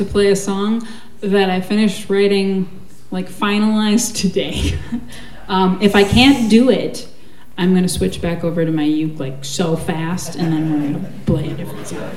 to 0.00 0.06
play 0.06 0.30
a 0.30 0.36
song 0.36 0.86
that 1.20 1.50
I 1.50 1.60
finished 1.60 2.08
writing, 2.08 2.80
like 3.10 3.28
finalized 3.28 4.16
today. 4.16 4.78
um, 5.48 5.78
if 5.82 5.94
I 5.94 6.04
can't 6.04 6.50
do 6.50 6.70
it, 6.70 7.06
I'm 7.58 7.74
gonna 7.74 7.88
switch 7.88 8.22
back 8.22 8.42
over 8.42 8.64
to 8.64 8.72
my 8.72 8.84
uke 8.84 9.20
like 9.20 9.44
so 9.44 9.76
fast, 9.76 10.36
and 10.36 10.52
then 10.52 10.72
we're 10.72 10.92
gonna 10.92 11.12
play 11.26 11.50
a 11.50 11.54
different 11.54 11.86
song. 11.86 12.00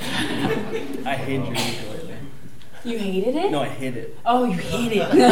I 1.05 1.15
hate 1.15 1.43
your 1.45 1.53
ukulele. 1.53 2.15
You 2.85 2.97
hated 2.97 3.35
it? 3.35 3.51
No, 3.51 3.61
I 3.61 3.67
hate 3.67 3.97
it. 3.97 4.17
Oh, 4.25 4.45
you 4.45 4.57
hate 4.57 4.93
it. 4.93 4.95
You're 4.97 5.29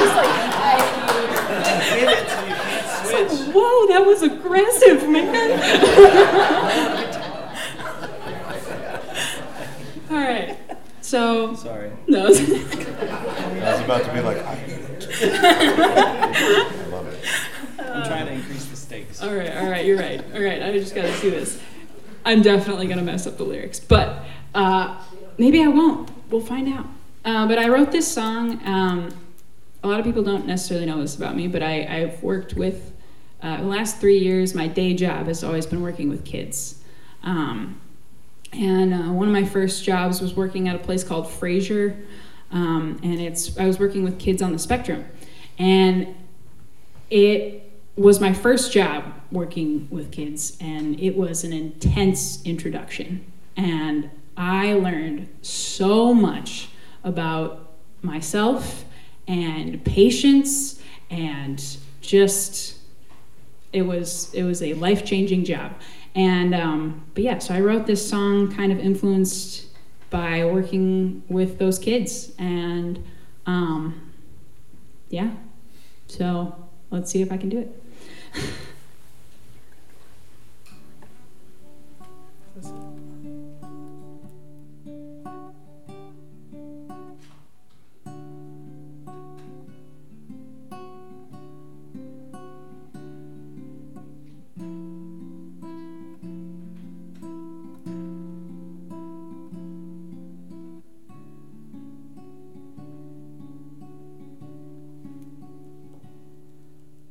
just 0.00 0.16
like, 0.16 0.26
I 1.56 1.78
hate 1.80 2.08
it 2.08 2.28
so 2.28 2.40
you 2.40 2.54
can't 2.56 3.30
switch. 3.30 3.54
Whoa, 3.54 3.86
that 3.86 4.04
was 4.04 4.22
aggressive, 4.22 5.08
man. 5.08 5.52
All 10.10 10.20
right. 10.20 10.56
So. 11.14 11.54
Sorry. 11.54 11.92
No. 12.08 12.24
I 12.26 12.28
was 12.28 13.80
about 13.82 14.02
to 14.02 14.12
be 14.12 14.20
like, 14.20 14.38
I 14.38 14.56
hate 14.56 14.80
it. 14.80 15.08
I 15.22 16.86
love 16.88 17.06
it. 17.06 17.24
I'm 17.78 18.04
trying 18.04 18.26
to 18.26 18.32
increase 18.32 18.64
the 18.64 18.74
stakes. 18.74 19.22
All 19.22 19.32
right, 19.32 19.56
all 19.58 19.70
right, 19.70 19.84
you're 19.84 19.96
right. 19.96 20.20
All 20.34 20.42
right, 20.42 20.60
I 20.60 20.72
just 20.72 20.92
gotta 20.92 21.16
do 21.20 21.30
this. 21.30 21.60
I'm 22.24 22.42
definitely 22.42 22.88
gonna 22.88 23.02
mess 23.02 23.28
up 23.28 23.36
the 23.36 23.44
lyrics, 23.44 23.78
but 23.78 24.24
uh, 24.56 25.00
maybe 25.38 25.62
I 25.62 25.68
won't. 25.68 26.10
We'll 26.30 26.40
find 26.40 26.68
out. 26.68 26.86
Uh, 27.24 27.46
but 27.46 27.60
I 27.60 27.68
wrote 27.68 27.92
this 27.92 28.10
song. 28.10 28.60
Um, 28.66 29.10
a 29.84 29.86
lot 29.86 30.00
of 30.00 30.04
people 30.04 30.24
don't 30.24 30.48
necessarily 30.48 30.86
know 30.86 31.00
this 31.00 31.14
about 31.14 31.36
me, 31.36 31.46
but 31.46 31.62
I, 31.62 31.86
I've 31.86 32.20
worked 32.24 32.54
with, 32.54 32.92
uh, 33.40 33.58
the 33.58 33.68
last 33.68 34.00
three 34.00 34.18
years, 34.18 34.52
my 34.52 34.66
day 34.66 34.94
job 34.94 35.28
has 35.28 35.44
always 35.44 35.64
been 35.64 35.80
working 35.80 36.08
with 36.08 36.24
kids. 36.24 36.82
Um, 37.22 37.80
and 38.54 38.94
uh, 38.94 39.12
one 39.12 39.26
of 39.26 39.32
my 39.32 39.44
first 39.44 39.84
jobs 39.84 40.20
was 40.20 40.34
working 40.34 40.68
at 40.68 40.76
a 40.76 40.78
place 40.78 41.04
called 41.04 41.30
Fraser, 41.30 41.96
um, 42.50 43.00
and 43.02 43.20
it's 43.20 43.56
I 43.58 43.66
was 43.66 43.78
working 43.78 44.04
with 44.04 44.18
kids 44.18 44.42
on 44.42 44.52
the 44.52 44.58
spectrum, 44.58 45.04
and 45.58 46.14
it 47.10 47.70
was 47.96 48.20
my 48.20 48.32
first 48.32 48.72
job 48.72 49.12
working 49.30 49.88
with 49.90 50.12
kids, 50.12 50.56
and 50.60 50.98
it 51.00 51.16
was 51.16 51.44
an 51.44 51.52
intense 51.52 52.44
introduction, 52.44 53.24
and 53.56 54.10
I 54.36 54.74
learned 54.74 55.28
so 55.42 56.14
much 56.14 56.68
about 57.02 57.72
myself 58.02 58.84
and 59.26 59.82
patience 59.84 60.80
and 61.10 61.78
just 62.00 62.76
it 63.72 63.82
was 63.82 64.32
it 64.34 64.44
was 64.44 64.62
a 64.62 64.74
life 64.74 65.04
changing 65.04 65.44
job 65.44 65.72
and 66.14 66.54
um, 66.54 67.04
but 67.14 67.24
yeah, 67.24 67.38
so 67.38 67.54
I 67.54 67.60
wrote 67.60 67.86
this 67.86 68.08
song 68.08 68.52
kind 68.54 68.70
of 68.70 68.78
influenced 68.78 69.66
by 70.10 70.44
working 70.44 71.22
with 71.28 71.58
those 71.58 71.78
kids, 71.78 72.32
and 72.38 73.04
um, 73.46 74.12
yeah, 75.08 75.30
so 76.06 76.54
let's 76.90 77.10
see 77.10 77.22
if 77.22 77.32
I 77.32 77.36
can 77.36 77.48
do 77.48 77.58
it. 77.58 77.82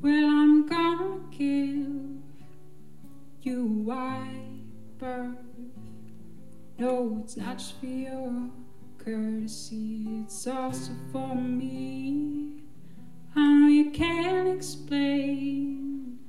Well, 0.04 0.26
I'm 0.26 0.68
gonna 0.68 1.22
give 1.32 1.88
you 3.42 3.66
wide 3.86 4.60
berth. 4.98 5.38
No, 6.78 7.22
it's 7.24 7.38
not 7.38 7.58
just 7.58 7.80
for 7.80 7.86
your 7.86 8.50
courtesy, 8.98 10.24
it's 10.26 10.46
also 10.46 10.92
for 11.14 11.34
me. 11.34 12.64
I 13.34 13.48
know 13.48 13.68
you 13.68 13.92
can't 13.92 14.50
explain 14.50 16.20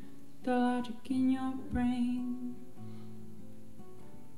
the 0.44 0.54
logic 0.54 1.10
in 1.10 1.30
your 1.32 1.54
brain. 1.72 2.54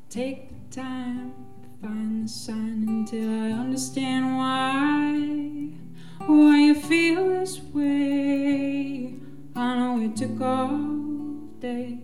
Take 0.08 0.48
the 0.48 0.80
time 0.80 1.34
to 1.62 1.86
find 1.86 2.24
the 2.24 2.28
sign 2.30 2.86
until 2.88 3.28
I 3.28 3.50
understand 3.50 4.34
why. 4.34 6.26
Why 6.26 6.58
you 6.58 6.74
feel 6.74 7.28
this 7.28 7.60
way. 7.60 9.25
I 9.58 9.74
know 9.74 9.98
it 10.02 10.14
took 10.14 10.38
all 10.42 10.76
day. 11.60 11.98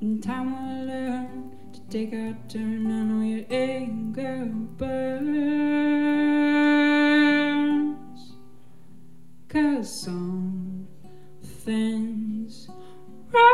And 0.00 0.22
time 0.22 0.52
will 0.52 0.86
learn 0.86 1.50
to 1.72 1.80
take 1.90 2.12
our 2.12 2.36
turn. 2.48 2.86
I 2.86 3.02
know 3.02 3.22
your 3.22 3.44
anger 3.50 4.46
burns. 4.46 5.18
Cause 9.48 10.02
something's 10.04 10.86
wrong. 13.32 13.46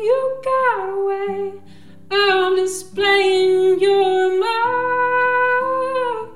You 0.00 0.40
got 0.44 0.88
away. 0.88 1.54
I'm 2.12 2.54
displaying 2.54 3.80
your 3.80 4.36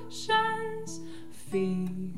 emotions. 0.08 1.00
Feeling 1.52 2.16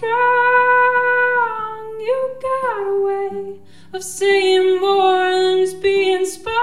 strong. 0.00 1.84
You 2.00 2.18
got 2.40 2.80
a 2.88 2.90
way 3.04 3.60
of 3.92 4.02
saying 4.02 4.80
more 4.80 5.30
than 5.30 5.58
just 5.58 5.82
being 5.82 6.24
spoken. 6.24 6.56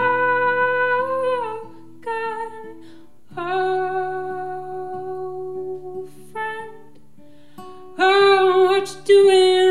Oh, 3.37 4.49
friend. 6.31 6.99
Oh, 7.99 8.65
what 8.71 8.89
you 8.89 8.97
doing 9.05 9.66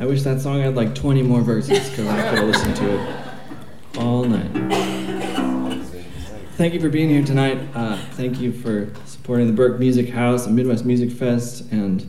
I 0.00 0.06
wish 0.06 0.22
that 0.22 0.40
song 0.40 0.60
had 0.60 0.76
like 0.76 0.94
20 0.94 1.22
more 1.22 1.40
verses 1.40 1.90
because 1.90 2.06
I 2.06 2.30
could 2.30 2.38
have 2.38 2.46
listened 2.46 2.76
to 2.76 2.94
it 2.94 3.00
all 3.98 4.22
night. 4.22 4.48
Thank 6.54 6.74
you 6.74 6.80
for 6.80 6.88
being 6.88 7.08
here 7.08 7.24
tonight. 7.24 7.58
Uh, 7.74 7.96
thank 8.12 8.38
you 8.40 8.52
for 8.52 8.92
supporting 9.06 9.48
the 9.48 9.52
Burke 9.52 9.80
Music 9.80 10.10
House 10.10 10.46
and 10.46 10.54
Midwest 10.54 10.84
Music 10.84 11.10
Fest 11.10 11.72
and 11.72 12.06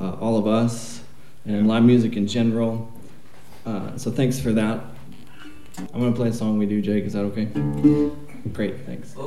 uh, 0.00 0.14
all 0.14 0.38
of 0.38 0.48
us 0.48 1.04
and 1.44 1.68
live 1.68 1.84
music 1.84 2.16
in 2.16 2.26
general. 2.26 2.90
Uh, 3.64 3.96
so 3.96 4.10
thanks 4.10 4.40
for 4.40 4.50
that. 4.52 4.80
I'm 5.78 6.00
going 6.00 6.12
to 6.12 6.16
play 6.16 6.30
a 6.30 6.32
song 6.32 6.58
we 6.58 6.66
do, 6.66 6.82
Jake. 6.82 7.04
Is 7.04 7.12
that 7.12 7.22
okay? 7.26 7.44
Great, 8.52 8.80
thanks. 8.86 9.16
Uh, 9.16 9.22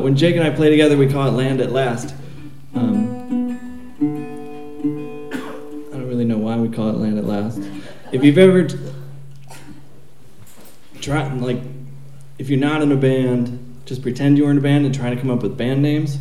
when 0.00 0.16
Jake 0.16 0.34
and 0.34 0.44
I 0.44 0.50
play 0.50 0.68
together, 0.68 0.96
we 0.96 1.06
call 1.08 1.28
it 1.28 1.30
Land 1.30 1.60
at 1.60 1.70
Last. 1.70 2.12
If 8.10 8.24
you've 8.24 8.38
ever 8.38 8.64
t- 8.64 8.78
tried, 11.00 11.30
like, 11.40 11.60
if 12.38 12.48
you're 12.48 12.58
not 12.58 12.80
in 12.80 12.90
a 12.90 12.96
band, 12.96 13.82
just 13.84 14.00
pretend 14.00 14.38
you're 14.38 14.50
in 14.50 14.56
a 14.56 14.62
band 14.62 14.86
and 14.86 14.94
try 14.94 15.10
to 15.10 15.16
come 15.16 15.28
up 15.30 15.42
with 15.42 15.58
band 15.58 15.82
names. 15.82 16.16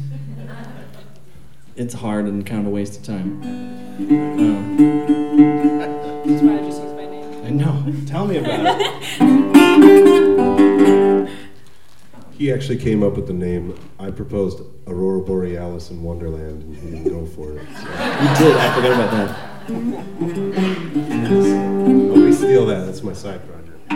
It's 1.78 1.94
hard 1.94 2.26
and 2.26 2.46
kind 2.46 2.60
of 2.62 2.68
a 2.68 2.72
waste 2.72 2.98
of 2.98 3.04
time. 3.04 3.42
Um, 3.42 4.78
That's 6.26 6.42
why 6.42 6.56
I 6.56 6.58
just 6.60 6.82
use 6.82 6.94
my 6.94 7.06
name. 7.06 7.46
I 7.46 7.50
know. 7.52 7.94
Tell 8.06 8.28
me 8.28 8.36
about 8.38 8.66
it. 8.66 8.78
He 12.32 12.52
actually 12.52 12.78
came 12.78 13.02
up 13.02 13.16
with 13.16 13.28
the 13.28 13.34
name. 13.34 13.76
I 13.98 14.12
proposed 14.12 14.60
Aurora 14.88 15.22
Borealis 15.22 15.90
in 15.90 16.04
Wonderland, 16.04 16.64
and 16.64 16.76
he 16.76 16.92
didn't 16.92 17.10
go 17.14 17.26
for 17.26 17.58
it. 17.58 17.66
So. 17.66 17.82
You 17.82 18.36
did. 18.52 18.58
I 18.58 18.76
forgot 18.76 18.92
about 18.92 19.12
that. 19.12 19.57
Nobody 19.70 19.82
steal 22.32 22.66
that. 22.68 22.86
That's 22.86 23.04
my 23.04 23.12
side 23.12 23.42
project. 23.46 23.92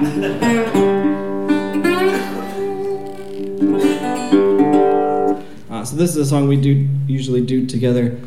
Uh, 5.70 5.86
so 5.86 5.96
this 5.96 6.10
is 6.12 6.18
a 6.18 6.26
song 6.26 6.50
we 6.50 6.58
do 6.60 6.90
usually 7.08 7.42
do 7.42 7.66
together. 7.66 8.20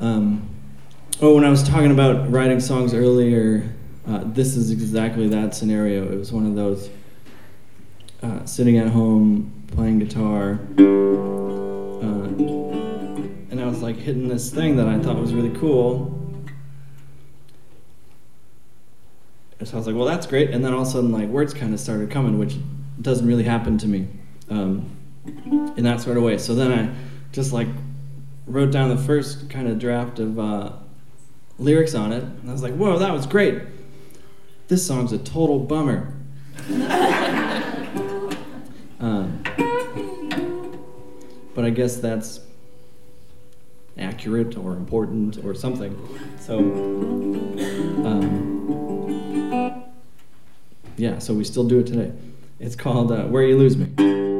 Um, 0.00 0.48
oh, 1.20 1.36
when 1.36 1.44
I 1.44 1.50
was 1.50 1.62
talking 1.62 1.92
about 1.92 2.28
writing 2.32 2.58
songs 2.58 2.92
earlier, 2.92 3.72
uh, 4.08 4.22
this 4.24 4.56
is 4.56 4.72
exactly 4.72 5.28
that 5.28 5.54
scenario. 5.54 6.10
It 6.10 6.18
was 6.18 6.32
one 6.32 6.46
of 6.46 6.56
those 6.56 6.90
uh, 8.24 8.44
sitting 8.44 8.76
at 8.76 8.88
home 8.88 9.52
playing 9.68 10.00
guitar, 10.00 10.58
uh, 12.02 12.69
was 13.70 13.82
like 13.82 13.96
hitting 13.96 14.28
this 14.28 14.50
thing 14.50 14.76
that 14.76 14.86
I 14.86 14.98
thought 14.98 15.16
was 15.16 15.32
really 15.32 15.56
cool. 15.58 16.16
So 19.62 19.74
I 19.74 19.76
was 19.76 19.86
like, 19.86 19.96
well, 19.96 20.06
that's 20.06 20.26
great. 20.26 20.50
And 20.50 20.64
then 20.64 20.72
all 20.72 20.82
of 20.82 20.88
a 20.88 20.90
sudden, 20.90 21.12
like 21.12 21.28
words 21.28 21.52
kind 21.52 21.74
of 21.74 21.80
started 21.80 22.10
coming, 22.10 22.38
which 22.38 22.56
doesn't 23.00 23.26
really 23.26 23.44
happen 23.44 23.76
to 23.78 23.86
me. 23.86 24.08
Um, 24.48 24.96
in 25.76 25.84
that 25.84 26.00
sort 26.00 26.16
of 26.16 26.22
way. 26.22 26.38
So 26.38 26.54
then 26.54 26.72
I 26.72 26.94
just 27.32 27.52
like 27.52 27.68
wrote 28.46 28.72
down 28.72 28.88
the 28.88 28.96
first 28.96 29.50
kind 29.50 29.68
of 29.68 29.78
draft 29.78 30.18
of 30.18 30.38
uh, 30.38 30.72
lyrics 31.58 31.94
on 31.94 32.12
it, 32.12 32.22
and 32.22 32.48
I 32.48 32.52
was 32.52 32.62
like, 32.62 32.74
"Whoa, 32.74 32.98
that 32.98 33.12
was 33.12 33.26
great! 33.26 33.62
This 34.68 34.86
song's 34.86 35.12
a 35.12 35.18
total 35.18 35.58
bummer." 35.58 36.14
um, 39.00 39.42
but 41.54 41.64
I 41.64 41.70
guess 41.70 41.96
that's 41.96 42.40
accurate 44.00 44.56
or 44.56 44.72
important 44.72 45.44
or 45.44 45.54
something. 45.54 45.96
So, 46.40 46.58
um, 48.06 48.40
yeah, 50.96 51.18
so 51.18 51.34
we 51.34 51.44
still 51.44 51.68
do 51.68 51.78
it 51.80 51.86
today. 51.86 52.12
It's 52.58 52.76
called 52.76 53.12
uh, 53.12 53.24
"Where 53.24 53.44
You 53.44 53.56
Lose 53.56 53.76
Me." 53.76 54.39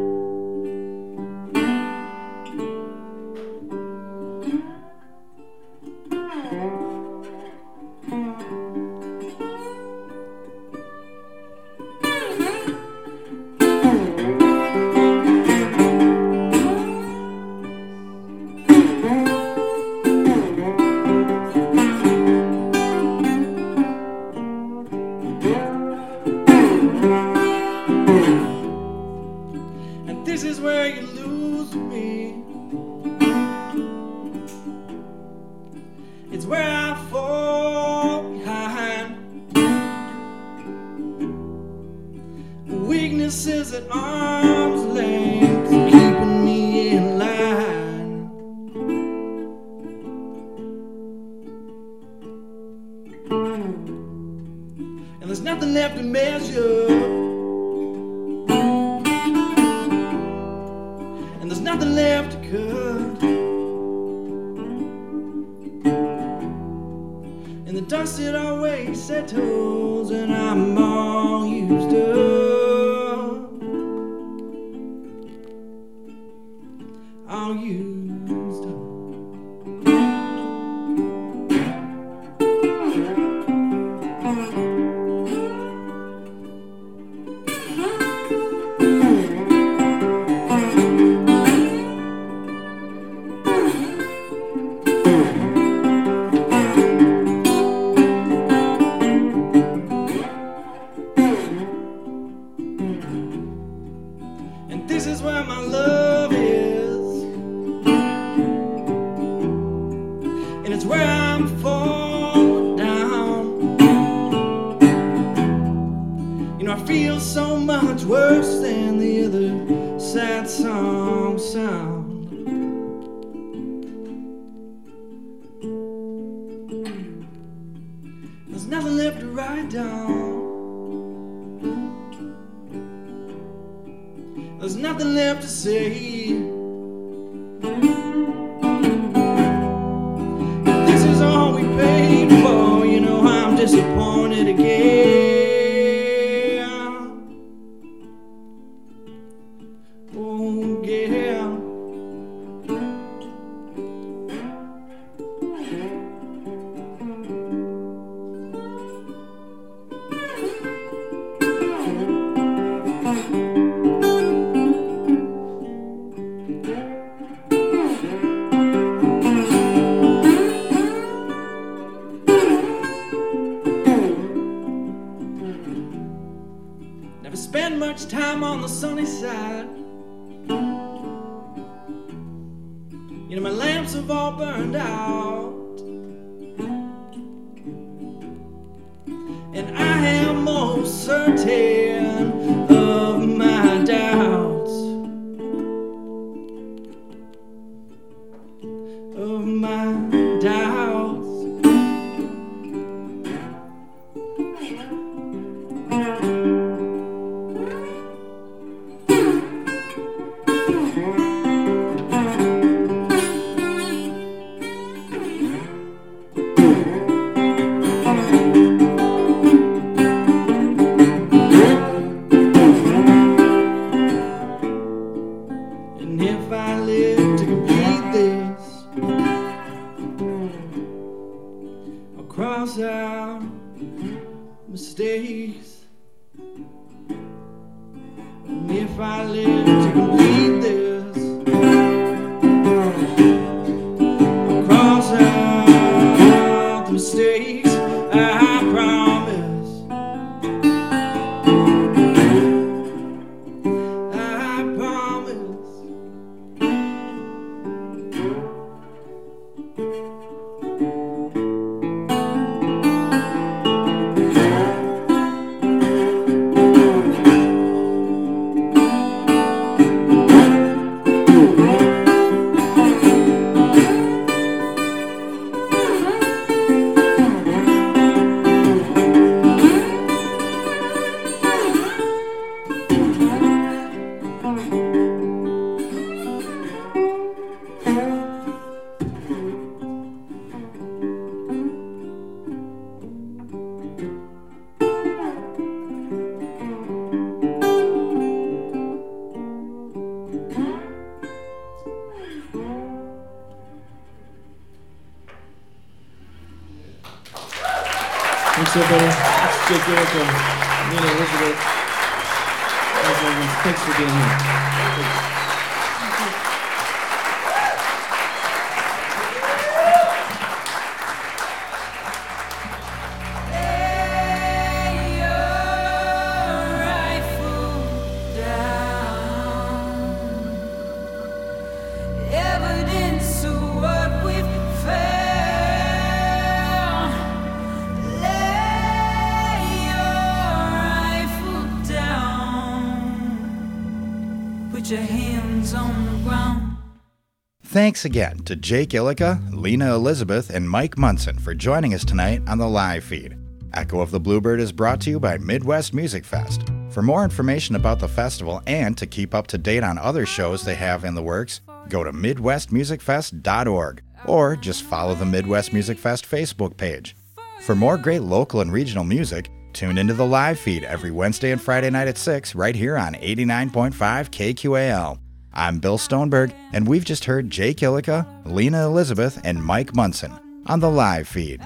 Thanks 347.91 348.05
again 348.05 348.39
to 348.45 348.55
Jake 348.55 348.91
Ilika, 348.91 349.43
Lena 349.53 349.97
Elizabeth, 349.97 350.49
and 350.49 350.71
Mike 350.71 350.97
Munson 350.97 351.37
for 351.41 351.55
joining 351.55 351.93
us 351.93 352.05
tonight 352.05 352.41
on 352.47 352.59
the 352.59 352.69
live 352.69 353.03
feed. 353.03 353.37
Echo 353.73 354.01
of 354.01 354.12
the 354.12 354.21
Bluebird 354.21 354.61
is 354.61 354.71
brought 354.71 355.01
to 355.01 355.11
you 355.11 355.19
by 355.19 355.39
Midwest 355.39 355.93
Music 355.93 356.25
Fest. 356.25 356.62
For 356.91 357.03
more 357.03 357.25
information 357.25 357.75
about 357.75 357.99
the 357.99 358.07
festival 358.07 358.62
and 358.69 358.97
to 358.97 359.09
keep 359.09 359.35
up 359.35 359.49
to 359.49 359.59
date 359.59 359.83
on 359.83 359.99
other 359.99 360.25
shows 360.25 360.62
they 360.62 360.77
have 360.77 361.05
in 361.05 361.17
the 361.17 361.23
works, 361.23 361.62
go 361.89 362.05
to 362.05 362.12
MidwestMusicFest.org 362.12 364.03
or 364.25 364.55
just 364.55 364.85
follow 364.85 365.17
the 365.17 365.27
Midwest 365.27 365.73
Music 365.73 365.99
Fest 365.99 366.31
Facebook 366.31 366.77
page. 366.77 367.17
For 367.62 367.75
more 367.75 367.99
great 367.99 368.23
local 368.23 368.61
and 368.61 368.73
regional 368.73 369.03
music, 369.03 369.51
tune 369.73 369.99
into 369.99 370.15
the 370.15 370.25
live 370.25 370.61
feed 370.61 370.85
every 370.85 371.11
Wednesday 371.11 371.51
and 371.51 371.61
Friday 371.61 371.91
night 371.91 372.07
at 372.07 372.19
6 372.19 372.55
right 372.55 372.77
here 372.77 372.97
on 372.97 373.15
89.5 373.15 373.93
KQAL. 374.31 375.19
I'm 375.53 375.79
Bill 375.79 375.99
Stoneberg, 375.99 376.53
and 376.73 376.87
we've 376.87 377.05
just 377.05 377.25
heard 377.25 377.51
Jake 377.51 377.79
Ilika, 377.79 378.27
Lena 378.45 378.87
Elizabeth, 378.87 379.41
and 379.45 379.63
Mike 379.63 379.95
Munson 379.95 380.33
on 380.67 380.81
the 380.81 380.91
live 380.91 381.27
feed. 381.27 381.61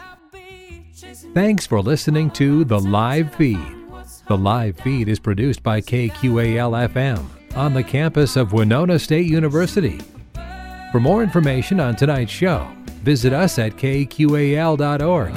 Thanks 1.35 1.66
for 1.66 1.82
listening 1.82 2.31
to 2.32 2.65
The 2.65 2.78
Live 2.78 3.35
Feed. 3.35 3.59
The 4.28 4.39
live 4.39 4.78
feed 4.78 5.09
is 5.09 5.19
produced 5.19 5.62
by 5.62 5.81
KQAL 5.81 6.89
FM 6.89 7.27
on 7.56 7.74
the 7.74 7.82
campus 7.82 8.36
of 8.36 8.52
Winona 8.52 8.98
State 8.98 9.27
University. 9.27 10.01
For 10.93 11.01
more 11.01 11.23
information 11.23 11.81
on 11.81 11.94
tonight's 11.97 12.32
show, 12.32 12.66
visit 13.02 13.32
us 13.32 13.59
at 13.59 13.73
kqal.org. 13.73 15.35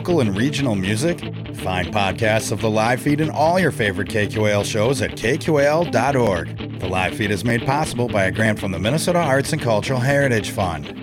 local 0.00 0.20
and 0.22 0.34
regional 0.34 0.74
music? 0.74 1.20
Find 1.56 1.92
podcasts 1.92 2.52
of 2.52 2.62
the 2.62 2.70
live 2.70 3.02
feed 3.02 3.20
and 3.20 3.30
all 3.30 3.60
your 3.60 3.70
favorite 3.70 4.08
KQAL 4.08 4.64
shows 4.64 5.02
at 5.02 5.10
kqal.org. 5.10 6.80
The 6.80 6.88
live 6.88 7.14
feed 7.14 7.30
is 7.30 7.44
made 7.44 7.66
possible 7.66 8.08
by 8.08 8.24
a 8.24 8.32
grant 8.32 8.58
from 8.58 8.72
the 8.72 8.78
Minnesota 8.78 9.18
Arts 9.18 9.52
and 9.52 9.60
Cultural 9.60 10.00
Heritage 10.00 10.52
Fund. 10.52 10.99